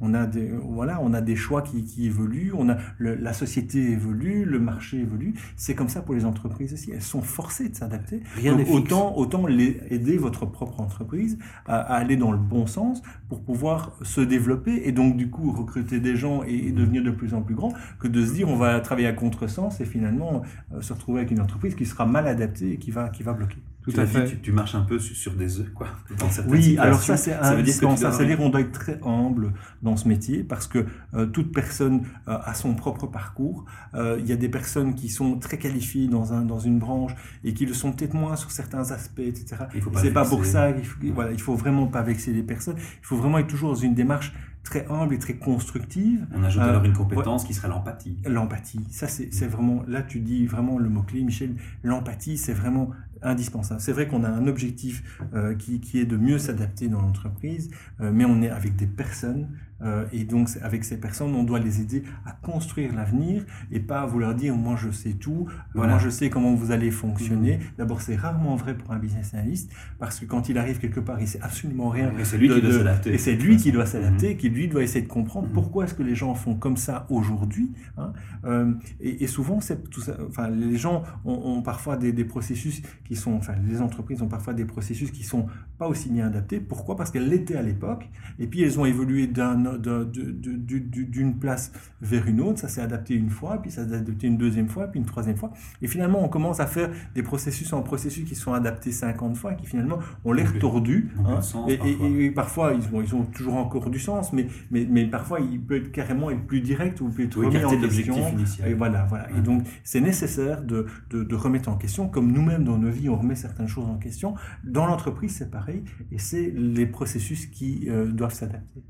on 0.00 0.14
a 0.14 0.26
des, 0.26 0.50
voilà, 0.62 1.00
on 1.02 1.12
a 1.12 1.20
des 1.20 1.36
choix 1.36 1.62
qui, 1.62 1.84
qui 1.84 2.06
évoluent, 2.06 2.52
on 2.56 2.68
a 2.68 2.76
le, 2.98 3.16
la 3.16 3.32
société 3.32 3.90
évolue, 3.90 4.44
le 4.44 4.60
marché 4.60 5.00
évolue. 5.00 5.34
C'est 5.56 5.74
comme 5.74 5.88
ça 5.88 6.00
pour 6.00 6.14
les 6.14 6.24
entreprises 6.24 6.72
aussi. 6.72 6.92
Elles 6.92 7.02
sont 7.02 7.22
forcées 7.22 7.68
de 7.68 7.74
s'adapter. 7.74 8.22
Rien 8.36 8.56
Donc, 8.56 8.68
autant, 8.70 9.16
autant 9.16 9.46
les, 9.46 9.80
aider 9.90 10.16
votre 10.16 10.46
propre 10.46 10.80
entreprise 10.80 11.38
à, 11.66 11.80
à 11.80 11.96
aller 11.96 12.16
dans 12.16 12.30
le 12.30 12.38
bon 12.38 12.66
sens 12.66 13.02
pour 13.28 13.42
pouvoir 13.42 13.96
se 14.02 14.20
développer 14.20 14.82
et 14.84 14.92
donc 14.92 15.16
du 15.16 15.28
coup 15.28 15.50
recruter 15.52 15.98
des 15.98 16.16
gens 16.16 16.42
et, 16.44 16.68
et 16.68 16.72
devenir 16.72 17.02
de 17.02 17.10
plus 17.10 17.34
en 17.34 17.42
plus 17.42 17.54
grand 17.54 17.72
que 17.98 18.06
de 18.06 18.24
se 18.24 18.32
dire 18.32 18.48
on 18.48 18.56
va 18.56 18.78
travailler 18.80 19.08
à 19.08 19.12
contresens 19.12 19.80
et 19.80 19.84
finalement 19.84 20.42
euh, 20.72 20.80
se 20.80 20.92
retrouver 20.92 21.20
avec 21.20 21.32
une 21.32 21.40
entreprise 21.40 21.74
qui 21.74 21.86
sera 21.86 22.06
mal 22.06 22.28
adaptée 22.28 22.72
et 22.72 22.76
qui 22.78 22.90
va, 22.90 23.08
qui 23.08 23.22
va 23.22 23.32
bloquer. 23.32 23.58
Tout 23.86 23.92
tu 23.92 24.00
à 24.00 24.04
dit, 24.04 24.12
fait. 24.12 24.26
tu, 24.26 24.40
tu 24.40 24.52
marches 24.52 24.74
un 24.74 24.82
peu 24.82 24.98
sur, 24.98 25.16
sur 25.16 25.32
des 25.34 25.60
œufs, 25.60 25.72
quoi. 25.72 25.86
Dans 26.18 26.28
Oui, 26.48 26.76
alors 26.78 27.00
ça 27.00 27.16
c'est 27.16 27.30
ça 27.30 27.36
veut 27.54 27.62
dire 27.62 27.72
indispensable. 27.72 28.14
C'est-à-dire 28.14 28.36
qu'on 28.36 28.48
doit 28.50 28.60
être 28.60 28.72
très 28.72 29.00
humble 29.04 29.52
dans 29.82 29.96
ce 29.96 30.08
métier 30.08 30.42
parce 30.42 30.66
que 30.66 30.86
euh, 31.14 31.26
toute 31.26 31.52
personne 31.52 32.02
euh, 32.28 32.36
a 32.44 32.52
son 32.54 32.74
propre 32.74 33.06
parcours. 33.06 33.64
Euh, 33.94 34.16
Il 34.20 34.26
y 34.26 34.32
a 34.32 34.36
des 34.36 34.48
personnes 34.48 34.94
qui 34.94 35.08
sont 35.08 35.38
très 35.38 35.56
qualifiées 35.58 36.08
dans, 36.08 36.32
un, 36.32 36.42
dans 36.42 36.58
une 36.58 36.78
branche 36.78 37.12
et 37.44 37.54
qui 37.54 37.64
le 37.64 37.74
sont 37.74 37.92
peut-être 37.92 38.14
moins 38.14 38.36
sur 38.36 38.50
certains 38.50 38.90
aspects, 38.90 39.20
etc. 39.20 39.56
Il 39.74 39.80
faut 39.80 39.90
pas 39.90 40.00
C'est 40.00 40.10
pas 40.12 40.22
vexer. 40.22 40.36
pour 40.36 40.44
ça 40.44 40.72
qu'il 40.72 40.84
faut, 40.84 40.98
voilà, 41.14 41.32
il 41.32 41.40
faut 41.40 41.54
vraiment 41.54 41.86
pas 41.86 42.02
vexer 42.02 42.32
les 42.32 42.42
personnes. 42.42 42.76
Il 42.78 43.06
faut 43.06 43.16
vraiment 43.16 43.38
être 43.38 43.46
toujours 43.46 43.70
dans 43.70 43.76
une 43.76 43.94
démarche 43.94 44.34
très 44.64 44.84
humble 44.90 45.14
et 45.14 45.18
très 45.20 45.34
constructive. 45.34 46.26
On 46.34 46.42
ajoute 46.42 46.60
alors 46.60 46.82
une 46.84 46.92
compétence 46.92 47.44
qui 47.44 47.54
serait 47.54 47.68
l'empathie. 47.68 48.18
L'empathie, 48.26 48.80
ça 48.90 49.06
c'est 49.06 49.32
c'est 49.32 49.46
vraiment, 49.46 49.84
là 49.86 50.02
tu 50.02 50.18
dis 50.18 50.44
vraiment 50.46 50.76
le 50.78 50.88
mot-clé, 50.88 51.22
Michel, 51.22 51.54
l'empathie 51.84 52.36
c'est 52.36 52.52
vraiment 52.52 52.90
indispensable. 53.26 53.80
C'est 53.80 53.92
vrai 53.92 54.08
qu'on 54.08 54.24
a 54.24 54.28
un 54.28 54.46
objectif 54.46 55.20
euh, 55.34 55.54
qui, 55.54 55.80
qui 55.80 56.00
est 56.00 56.06
de 56.06 56.16
mieux 56.16 56.38
s'adapter 56.38 56.88
dans 56.88 57.00
l'entreprise, 57.00 57.70
euh, 58.00 58.10
mais 58.12 58.24
on 58.24 58.42
est 58.42 58.50
avec 58.50 58.76
des 58.76 58.86
personnes 58.86 59.48
euh, 59.82 60.04
et 60.12 60.24
donc 60.24 60.48
avec 60.62 60.84
ces 60.84 60.98
personnes 60.98 61.34
on 61.34 61.44
doit 61.44 61.58
les 61.58 61.80
aider 61.80 62.02
à 62.24 62.32
construire 62.32 62.94
l'avenir 62.94 63.44
et 63.70 63.80
pas 63.80 64.06
vous 64.06 64.18
leur 64.18 64.34
dire 64.34 64.54
moi 64.56 64.76
je 64.76 64.90
sais 64.90 65.12
tout, 65.12 65.46
Voilà. 65.74 65.92
moi 65.92 65.98
je 66.02 66.08
sais 66.08 66.30
comment 66.30 66.54
vous 66.54 66.70
allez 66.70 66.90
fonctionner. 66.90 67.58
D'abord 67.78 68.00
c'est 68.00 68.16
rarement 68.16 68.56
vrai 68.56 68.76
pour 68.76 68.92
un 68.92 68.98
business 68.98 69.34
analyst 69.34 69.70
parce 69.98 70.18
que 70.20 70.24
quand 70.24 70.48
il 70.48 70.56
arrive 70.58 70.78
quelque 70.78 71.00
part 71.00 71.20
il 71.20 71.28
sait 71.28 71.40
absolument 71.42 71.88
rien 71.90 72.10
Et 72.18 72.24
c'est 72.24 72.38
lui 72.38 72.48
de- 72.48 72.54
qui 72.54 72.60
doit 72.62 72.72
s'adapter. 72.72 73.12
Et 73.14 73.18
c'est 73.18 73.34
lui 73.36 73.56
qui 73.56 73.72
doit 73.72 73.86
s'adapter, 73.86 74.36
qui 74.36 74.48
lui 74.48 74.68
doit 74.68 74.82
essayer 74.82 75.02
de 75.04 75.10
comprendre 75.10 75.48
Mhm. 75.48 75.52
pourquoi 75.54 75.84
est-ce 75.84 75.94
que 75.94 76.02
les 76.02 76.14
gens 76.14 76.34
font 76.34 76.54
comme 76.54 76.76
ça 76.76 77.06
aujourd'hui. 77.10 77.72
hein. 77.98 78.12
Euh, 78.44 78.72
et, 79.00 79.24
et 79.24 79.26
souvent, 79.26 79.60
c'est 79.60 79.90
tout 79.90 80.00
ça. 80.00 80.16
Enfin, 80.28 80.48
les 80.48 80.76
gens 80.78 81.02
ont, 81.24 81.32
ont 81.56 81.62
parfois 81.62 81.96
des, 81.96 82.12
des 82.12 82.24
processus 82.24 82.80
qui 83.04 83.16
sont, 83.16 83.34
enfin, 83.34 83.54
les 83.68 83.80
entreprises 83.80 84.22
ont 84.22 84.28
parfois 84.28 84.54
des 84.54 84.64
processus 84.64 85.10
qui 85.10 85.24
sont 85.24 85.46
pas 85.78 85.88
aussi 85.88 86.08
bien 86.10 86.26
adaptés. 86.28 86.60
Pourquoi? 86.60 86.96
Parce 86.96 87.10
qu'elles 87.10 87.28
l'étaient 87.28 87.56
à 87.56 87.62
l'époque, 87.62 88.08
et 88.38 88.46
puis 88.46 88.62
elles 88.62 88.78
ont 88.78 88.86
évolué 88.86 89.26
d'un- 89.26 89.56
d'une 89.78 91.38
place 91.38 91.72
vers 92.00 92.26
une 92.26 92.40
autre. 92.40 92.58
Ça 92.60 92.68
s'est 92.68 92.80
adapté 92.80 93.14
une 93.14 93.30
fois, 93.30 93.60
puis 93.62 93.70
ça 93.70 93.86
s'est 93.86 93.94
adapté 93.94 94.26
une 94.26 94.36
deuxième 94.36 94.68
fois, 94.68 94.86
puis 94.88 95.00
une 95.00 95.06
troisième 95.06 95.36
fois. 95.36 95.52
Et 95.82 95.86
finalement, 95.88 96.24
on 96.24 96.28
commence 96.28 96.60
à 96.60 96.66
faire 96.66 96.90
des 97.14 97.22
processus 97.22 97.72
en 97.72 97.82
processus 97.82 98.24
qui 98.28 98.34
sont 98.34 98.52
adaptés 98.52 98.92
50 98.92 99.36
fois, 99.36 99.54
qui 99.54 99.66
finalement 99.66 99.98
ont 100.24 100.32
l'air 100.32 100.58
tordus. 100.58 101.10
hein. 101.24 101.40
et, 101.68 101.74
et- 101.74 101.76
parfois. 101.78 102.06
et- 102.08 102.24
et 102.26 102.30
parfois, 102.30 102.72
ils 102.74 102.94
ont, 102.94 103.02
ils 103.02 103.14
ont 103.14 103.24
toujours 103.24 103.54
encore 103.56 103.90
du 103.90 103.98
sens, 103.98 104.32
mais, 104.32 104.46
mais, 104.70 104.86
mais 104.88 105.04
parfois, 105.06 105.40
il 105.40 105.60
peut 105.60 105.76
être 105.76 105.92
carrément 105.92 106.30
être 106.30 106.44
plus 106.46 106.60
direct 106.60 107.00
ou 107.00 107.08
peut 107.08 107.24
être 107.24 107.36
Oui, 107.38 107.46
remis 107.46 107.64
en 107.64 107.80
question. 107.80 108.28
initial. 108.30 108.70
Et 108.70 108.74
voilà, 108.74 109.04
voilà. 109.04 109.26
Ouais. 109.32 109.38
Et 109.38 109.42
donc, 109.42 109.64
c'est 109.84 110.00
nécessaire 110.00 110.62
de, 110.62 110.86
de, 111.10 111.22
de 111.24 111.34
remettre 111.34 111.68
en 111.68 111.76
question, 111.76 112.08
comme 112.08 112.32
nous-mêmes 112.32 112.64
dans 112.64 112.78
nos 112.78 112.90
vies, 112.90 113.08
on 113.08 113.16
remet 113.16 113.34
certaines 113.34 113.68
choses 113.68 113.86
en 113.86 113.96
question. 113.96 114.34
Dans 114.64 114.86
l'entreprise, 114.86 115.34
c'est 115.36 115.50
pareil, 115.50 115.82
et 116.12 116.18
c'est 116.18 116.50
les 116.56 116.86
processus 116.86 117.46
qui 117.46 117.86
euh, 117.88 118.06
doivent 118.06 118.34
s'adapter. 118.34 118.82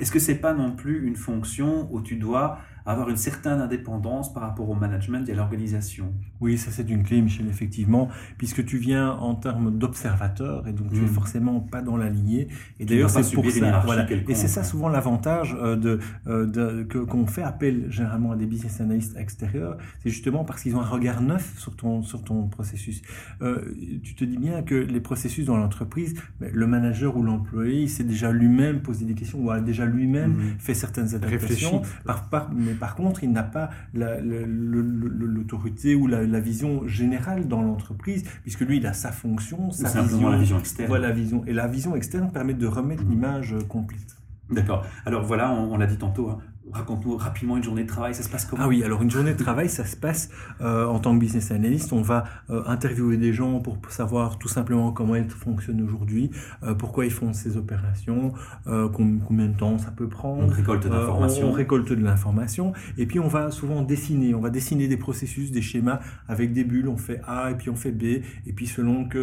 Est-ce 0.00 0.10
que 0.10 0.18
c'est 0.18 0.38
pas 0.38 0.54
non 0.54 0.72
plus 0.72 1.06
une 1.06 1.16
fonction 1.16 1.88
où 1.92 2.00
tu 2.00 2.16
dois 2.16 2.58
avoir 2.86 3.08
une 3.08 3.16
certaine 3.16 3.60
indépendance 3.60 4.32
par 4.32 4.42
rapport 4.42 4.68
au 4.68 4.74
management 4.74 5.28
et 5.28 5.32
à 5.32 5.34
l'organisation 5.36 6.12
Oui, 6.40 6.58
ça 6.58 6.70
c'est 6.70 6.88
une 6.90 7.02
clé, 7.02 7.20
Michel, 7.22 7.46
effectivement, 7.48 8.08
puisque 8.38 8.64
tu 8.64 8.78
viens 8.78 9.10
en 9.12 9.34
termes 9.34 9.78
d'observateur 9.78 10.66
et 10.66 10.72
donc 10.72 10.92
tu 10.92 11.00
Mm. 11.00 11.04
es 11.04 11.08
forcément 11.08 11.60
pas 11.60 11.82
dans 11.82 11.96
la 11.96 12.08
lignée. 12.08 12.48
Et 12.80 12.84
d'ailleurs, 12.84 13.10
c'est 13.10 13.34
pour 13.34 13.48
ça. 13.50 13.80
Voilà. 13.84 14.06
Et 14.28 14.34
c'est 14.34 14.48
ça 14.48 14.60
hein. 14.60 14.64
souvent 14.64 14.88
l'avantage 14.88 15.56
euh, 15.60 15.76
de, 15.76 15.98
euh, 16.26 16.46
de- 16.46 16.82
que 16.84 16.98
qu'on 16.98 17.26
fait 17.26 17.42
appel 17.42 17.86
généralement 17.90 18.32
à 18.32 18.36
des 18.36 18.46
business 18.46 18.80
analysts 18.80 19.16
extérieurs, 19.16 19.76
c'est 20.02 20.10
justement 20.10 20.44
parce 20.44 20.62
qu'ils 20.62 20.74
ont 20.76 20.80
un 20.80 20.86
regard 20.86 21.20
neuf 21.22 21.58
sur 21.58 21.76
ton 21.76 22.02
sur 22.02 22.22
ton 22.24 22.48
processus. 22.48 23.02
Euh, 23.42 23.74
tu 24.02 24.14
te 24.14 24.24
dis 24.24 24.36
bien 24.38 24.62
que 24.62 24.74
les 24.74 25.00
processus 25.00 25.44
dans 25.46 25.56
l'entreprise, 25.56 26.14
ben, 26.40 26.50
le 26.52 26.66
manager 26.66 27.16
ou 27.16 27.22
l'employé, 27.22 27.82
il 27.82 27.90
s'est 27.90 28.04
déjà 28.04 28.32
lui-même 28.32 28.80
posé 28.80 29.04
des 29.04 29.14
questions 29.14 29.38
ou 29.40 29.50
a 29.50 29.60
déjà 29.60 29.86
lui-même 29.86 30.32
Mhm. 30.32 30.54
fait 30.58 30.74
certaines 30.74 31.14
adaptations. 31.14 31.82
Par, 32.04 32.28
par- 32.28 32.50
mais 32.52 32.71
par 32.74 32.94
contre, 32.94 33.22
il 33.24 33.32
n'a 33.32 33.42
pas 33.42 33.70
la- 33.94 34.20
l'autorité 34.20 35.94
ou 35.94 36.06
la, 36.06 36.22
la 36.24 36.40
vision 36.40 36.86
générale 36.86 37.48
dans 37.48 37.62
l'entreprise, 37.62 38.24
puisque 38.42 38.60
lui, 38.60 38.78
il 38.78 38.86
a 38.86 38.92
sa 38.92 39.12
fonction, 39.12 39.70
sa 39.70 40.02
vision. 40.02 40.30
la 40.30 40.38
vision 40.38 40.58
externe 40.58 40.88
Voilà 40.88 41.08
la 41.08 41.14
vision. 41.14 41.44
Et 41.46 41.52
la 41.52 41.66
vision 41.68 41.96
externe 41.96 42.30
permet 42.30 42.54
de 42.54 42.66
remettre 42.66 43.04
Mhm. 43.04 43.10
l'image 43.10 43.54
complète. 43.68 44.16
D'accord. 44.50 44.84
Alors 45.06 45.24
voilà, 45.24 45.50
on, 45.52 45.72
on 45.72 45.76
l'a 45.78 45.86
dit 45.86 45.96
tantôt. 45.96 46.28
hein. 46.30 46.38
Raconte-nous 46.70 47.16
rapidement 47.16 47.56
une 47.56 47.62
journée 47.64 47.82
de 47.82 47.88
travail. 47.88 48.14
Ça 48.14 48.22
se 48.22 48.28
passe 48.28 48.44
comment? 48.46 48.62
Ah 48.64 48.68
oui, 48.68 48.82
alors 48.84 49.02
une 49.02 49.10
journée 49.10 49.32
de 49.32 49.38
travail, 49.38 49.68
ça 49.68 49.84
se 49.84 49.96
passe 49.96 50.30
euh, 50.60 50.86
en 50.86 50.98
tant 51.00 51.12
que 51.14 51.18
business 51.20 51.50
analyst. 51.50 51.92
On 51.92 52.02
va 52.02 52.24
euh, 52.50 52.62
interviewer 52.66 53.16
des 53.16 53.32
gens 53.32 53.58
pour 53.60 53.78
savoir 53.88 54.38
tout 54.38 54.48
simplement 54.48 54.92
comment 54.92 55.16
ils 55.16 55.28
fonctionnent 55.28 55.82
aujourd'hui, 55.82 56.30
euh, 56.62 56.74
pourquoi 56.74 57.04
ils 57.04 57.10
font 57.10 57.32
ces 57.32 57.56
opérations, 57.56 58.32
com- 58.64 59.20
combien 59.26 59.48
de 59.48 59.56
temps 59.56 59.76
ça 59.78 59.90
peut 59.90 60.08
prendre. 60.08 60.44
On 60.44 60.48
récolte 60.48 60.86
Euh, 60.86 60.88
on, 60.88 60.92
d'informations. 60.92 61.48
on 61.48 61.52
récolte 61.52 61.88
de 61.90 62.02
l'information 62.02 62.72
et 62.96 63.06
puis 63.06 63.18
on 63.18 63.28
va 63.28 63.50
souvent 63.50 63.82
dessiner. 63.82 64.34
On 64.34 64.40
va 64.40 64.50
dessiner 64.50 64.86
des 64.88 64.96
processus, 64.96 65.50
des 65.50 65.62
schémas 65.62 66.00
avec 66.28 66.52
des 66.52 66.64
bulles. 66.64 66.88
On 66.88 66.96
fait 66.96 67.20
A 67.26 67.50
et 67.50 67.54
puis 67.54 67.70
on 67.70 67.76
fait 67.76 67.92
B 67.92 68.02
et 68.46 68.52
puis 68.54 68.66
selon 68.66 69.08
que 69.08 69.18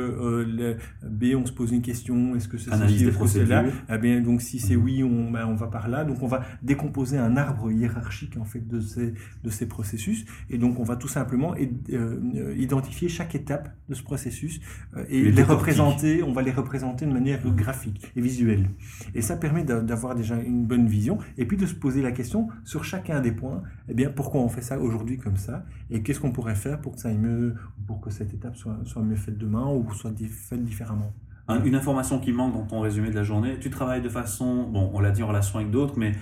le 0.47 0.77
B, 1.03 1.35
on 1.35 1.45
se 1.45 1.51
pose 1.53 1.71
une 1.71 1.81
question. 1.81 2.35
Est-ce 2.35 2.47
que 2.47 2.57
c'est 2.57 2.71
ceci, 2.71 3.09
c'est 3.27 3.45
là. 3.45 3.63
Eh 3.89 3.97
bien, 3.97 4.21
donc 4.21 4.41
si 4.41 4.59
c'est 4.59 4.75
Mhm. 4.75 4.83
oui, 4.83 5.03
on, 5.03 5.31
ben, 5.31 5.45
on 5.47 5.55
va 5.55 5.67
par 5.67 5.87
là. 5.87 6.03
Donc 6.03 6.21
on 6.21 6.27
va 6.27 6.41
décomposer 6.61 7.17
un 7.17 7.28
arbre 7.37 7.71
hiérarchique 7.71 8.37
en 8.37 8.45
fait 8.45 8.67
de 8.67 8.79
ces 8.79 9.13
de 9.43 9.49
ces 9.49 9.67
processus 9.67 10.25
et 10.49 10.57
donc 10.57 10.79
on 10.79 10.83
va 10.83 10.95
tout 10.95 11.07
simplement 11.07 11.55
euh, 11.91 12.55
identifier 12.57 13.09
chaque 13.09 13.35
étape 13.35 13.69
de 13.89 13.93
ce 13.95 14.03
processus 14.03 14.59
euh, 14.95 15.05
et 15.09 15.23
Les 15.23 15.31
les, 15.31 15.43
représenter. 15.43 16.23
On 16.23 16.33
va 16.33 16.41
les 16.41 16.51
représenter 16.51 17.05
de 17.05 17.11
manière 17.11 17.41
graphique 17.55 18.11
et 18.15 18.21
visuelle. 18.21 18.69
Et 19.15 19.21
ça 19.21 19.35
permet 19.35 19.63
d'a- 19.63 19.81
d'avoir 19.81 20.15
déjà 20.15 20.35
une 20.41 20.65
bonne 20.65 20.87
vision 20.87 21.17
et 21.37 21.45
puis 21.45 21.57
de 21.57 21.65
se 21.65 21.73
poser 21.75 22.01
la 22.01 22.11
question 22.11 22.47
sur 22.63 22.83
chacun 22.83 23.21
des 23.21 23.31
points. 23.31 23.63
Eh 23.87 23.93
bien, 23.93 24.09
pourquoi 24.09 24.41
on 24.41 24.49
fait 24.49 24.61
ça 24.61 24.79
aujourd'hui 24.79 25.17
comme 25.17 25.37
ça 25.37 25.65
et 25.89 26.01
qu'est-ce 26.03 26.19
qu'on 26.19 26.31
pourrait 26.31 26.55
faire 26.55 26.79
pour 26.81 26.95
que 26.95 27.01
ça 27.01 27.09
aille 27.09 27.17
mieux, 27.17 27.55
pour 27.87 27.99
que 28.01 28.09
cette 28.09 28.33
étape 28.33 28.55
soit, 28.55 28.77
soit 28.85 29.01
mieux 29.03 29.15
faite 29.15 29.37
demain 29.37 29.67
ou 29.71 29.91
soit 29.93 30.11
faite 30.29 30.63
différemment. 30.63 31.13
Un- 31.49 31.63
Une 31.63 31.75
information 31.75 32.19
qui 32.19 32.31
manque 32.31 32.53
dans 32.53 32.63
ton 32.65 32.79
résumé 32.81 33.09
de 33.09 33.15
la 33.15 33.23
journée, 33.23 33.57
tu 33.59 33.69
travailles 33.69 34.01
de 34.01 34.09
façon, 34.09 34.63
bon, 34.69 34.89
on 34.93 34.99
l'a 34.99 35.11
dit 35.11 35.23
en 35.23 35.27
relation 35.27 35.59
avec 35.59 35.71
d'autres, 35.71 35.95
mais 35.97 36.13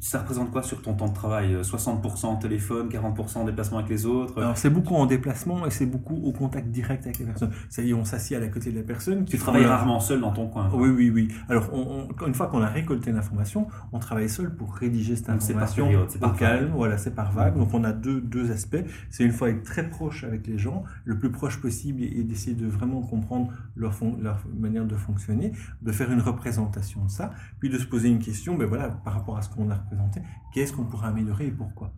ça 0.00 0.20
représente 0.20 0.50
quoi 0.52 0.62
sur 0.62 0.82
ton 0.82 0.94
temps 0.94 1.08
de 1.08 1.14
travail? 1.14 1.56
60% 1.62 2.38
téléphone, 2.38 2.88
40% 2.88 3.44
déplacement 3.44 3.78
avec 3.78 3.90
les 3.90 4.06
autres? 4.06 4.40
Alors 4.40 4.56
c'est 4.56 4.70
beaucoup 4.70 4.94
en 4.94 5.06
déplacement 5.06 5.66
et 5.66 5.70
c'est 5.70 5.86
beaucoup 5.86 6.14
au 6.16 6.32
contact 6.32 6.68
direct 6.70 7.04
avec 7.06 7.18
les 7.18 7.24
personnes. 7.24 7.50
C'est-à-dire 7.68 7.98
on 7.98 8.04
s'assied 8.04 8.36
à 8.36 8.40
la 8.40 8.48
côté 8.48 8.70
de 8.70 8.76
la 8.76 8.82
personne. 8.84 9.24
Tu 9.24 9.36
travailles 9.38 9.64
rarement 9.66 9.98
seul 10.00 10.20
dans 10.20 10.32
ton 10.32 10.46
coin. 10.48 10.68
quoi. 10.68 10.78
Oui, 10.80 10.88
oui, 10.90 11.10
oui. 11.10 11.28
Alors, 11.48 11.68
on- 11.72 12.06
on- 12.22 12.26
une 12.26 12.34
fois 12.34 12.46
qu'on 12.48 12.62
a 12.62 12.66
récolté 12.68 13.10
l'information, 13.12 13.66
on 13.92 13.98
travaille 13.98 14.28
seul 14.28 14.54
pour 14.54 14.74
rédiger 14.74 15.16
cette 15.16 15.28
Donc, 15.28 15.42
c'est 15.42 15.54
par 15.54 15.62
information 15.64 15.84
période, 15.86 16.10
c'est 16.10 16.20
par 16.20 16.36
calme. 16.36 16.70
Voilà, 16.74 16.96
c'est 16.98 17.14
par 17.14 17.32
vague. 17.32 17.56
Donc, 17.58 17.68
on 17.74 17.82
a 17.84 17.92
deux, 17.92 18.20
deux 18.20 18.50
aspects. 18.52 18.76
C'est 19.10 19.24
une 19.24 19.32
fois 19.32 19.50
être 19.50 19.62
très 19.64 19.88
proche 19.88 20.24
avec 20.24 20.46
les 20.46 20.58
gens, 20.58 20.84
le 21.04 21.18
plus 21.18 21.30
proche 21.30 21.60
possible, 21.60 22.02
et, 22.02 22.20
et 22.20 22.22
d'essayer 22.22 22.54
de 22.56 22.66
vraiment 22.66 23.02
comprendre 23.02 23.50
leur, 23.76 23.92
fon- 23.94 24.16
leur, 24.20 24.38
manière 24.56 24.86
de 24.86 24.96
fonctionner, 24.96 25.52
de 25.82 25.92
faire 25.92 26.10
une 26.10 26.20
représentation 26.20 27.04
de 27.04 27.10
ça, 27.10 27.32
puis 27.60 27.68
de 27.68 27.78
se 27.78 27.86
poser 27.86 28.08
une 28.08 28.18
question, 28.18 28.56
ben 28.56 28.66
voilà, 28.66 28.88
par 28.88 29.14
rapport 29.14 29.36
à 29.36 29.42
ce 29.42 29.48
qu'on 29.48 29.70
a 29.70 29.74
représenté, 29.74 30.20
qu'est-ce 30.52 30.72
qu'on 30.72 30.84
pourrait 30.84 31.08
améliorer 31.08 31.46
et 31.46 31.52
pourquoi? 31.52 31.92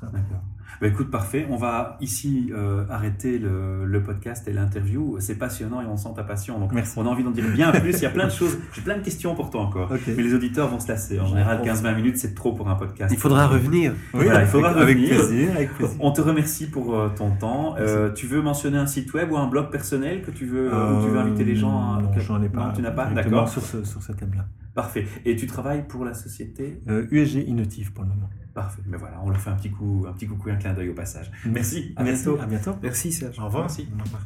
Ça. 0.00 0.06
D'accord. 0.06 0.42
Bah, 0.80 0.88
écoute, 0.88 1.10
parfait. 1.10 1.46
On 1.48 1.56
va 1.56 1.96
ici 2.02 2.50
euh, 2.54 2.84
arrêter 2.90 3.38
le, 3.38 3.86
le 3.86 4.02
podcast 4.02 4.46
et 4.46 4.52
l'interview. 4.52 5.16
C'est 5.20 5.36
passionnant 5.36 5.80
et 5.80 5.86
on 5.86 5.96
sent 5.96 6.10
ta 6.16 6.22
passion. 6.22 6.58
Donc, 6.60 6.72
Merci. 6.72 6.98
on 6.98 7.06
a 7.06 7.08
envie 7.08 7.24
d'en 7.24 7.30
dire 7.30 7.44
bien 7.54 7.70
plus. 7.80 7.96
Il 7.96 8.02
y 8.02 8.06
a 8.06 8.10
plein 8.10 8.26
de 8.26 8.32
choses. 8.32 8.58
J'ai 8.74 8.82
plein 8.82 8.98
de 8.98 9.02
questions 9.02 9.34
pour 9.34 9.48
toi 9.50 9.62
encore. 9.62 9.90
Mais 10.06 10.22
les 10.22 10.34
auditeurs 10.34 10.68
vont 10.68 10.78
se 10.78 10.88
lasser. 10.88 11.18
En 11.18 11.26
général, 11.26 11.62
15-20 11.62 11.94
minutes, 11.96 12.18
c'est 12.18 12.34
trop 12.34 12.52
pour 12.52 12.68
un 12.68 12.74
podcast. 12.74 13.10
Il 13.14 13.18
faudra 13.18 13.46
revenir. 13.46 13.92
Oui, 14.12 14.24
Voilà, 14.24 14.42
il 14.42 14.48
faudra 14.48 14.70
avec, 14.70 14.82
avec 14.82 14.96
revenir. 14.98 15.16
plaisir, 15.26 15.50
avec 15.56 15.72
plaisir. 15.74 15.96
On 16.00 16.10
te 16.10 16.20
remercie 16.20 16.68
pour 16.68 16.94
euh, 16.98 17.08
ton 17.16 17.30
temps. 17.30 17.76
Euh, 17.78 18.12
tu 18.12 18.26
veux 18.26 18.42
mentionner 18.42 18.76
un 18.76 18.86
site 18.86 19.14
web 19.14 19.32
ou 19.32 19.36
un 19.38 19.46
blog 19.46 19.70
personnel 19.70 20.20
que 20.22 20.30
tu 20.30 20.44
veux, 20.44 20.66
où 20.68 21.02
tu 21.04 21.08
veux 21.10 21.18
inviter 21.18 21.44
les 21.44 21.56
gens 21.56 21.94
à... 21.94 22.02
Non, 22.02 22.10
j'en 22.18 22.42
ai 22.42 22.48
pas. 22.50 22.66
Non, 22.66 22.72
tu 22.74 22.82
n'as 22.82 22.90
pas 22.90 23.06
D'accord. 23.06 23.48
sur, 23.48 23.62
ce, 23.62 23.82
sur 23.84 24.02
ce 24.02 24.12
thème-là. 24.12 24.44
Parfait. 24.74 25.06
Et 25.24 25.36
tu 25.36 25.46
travailles 25.46 25.86
pour 25.88 26.04
la 26.04 26.12
société 26.12 26.82
USG 26.86 27.36
Innotive 27.48 27.92
pour 27.94 28.04
le 28.04 28.10
moment. 28.10 28.28
Parfait. 28.56 28.80
Mais 28.86 28.96
voilà, 28.96 29.20
on 29.22 29.28
leur 29.28 29.38
fait 29.38 29.50
un 29.50 29.56
petit 29.56 29.70
coup, 29.70 30.06
un 30.08 30.14
petit 30.14 30.26
coucou, 30.26 30.48
un 30.48 30.56
clin 30.56 30.72
d'œil 30.72 30.88
au 30.88 30.94
passage. 30.94 31.30
Merci. 31.44 31.92
À 31.94 32.02
Merci. 32.02 32.24
bientôt. 32.24 32.42
À 32.42 32.46
bientôt. 32.46 32.74
Merci 32.82 33.12
Serge. 33.12 33.38
Au 33.38 33.44
revoir. 33.44 33.64
Merci. 33.64 33.86
Au 34.00 34.02
revoir. 34.02 34.22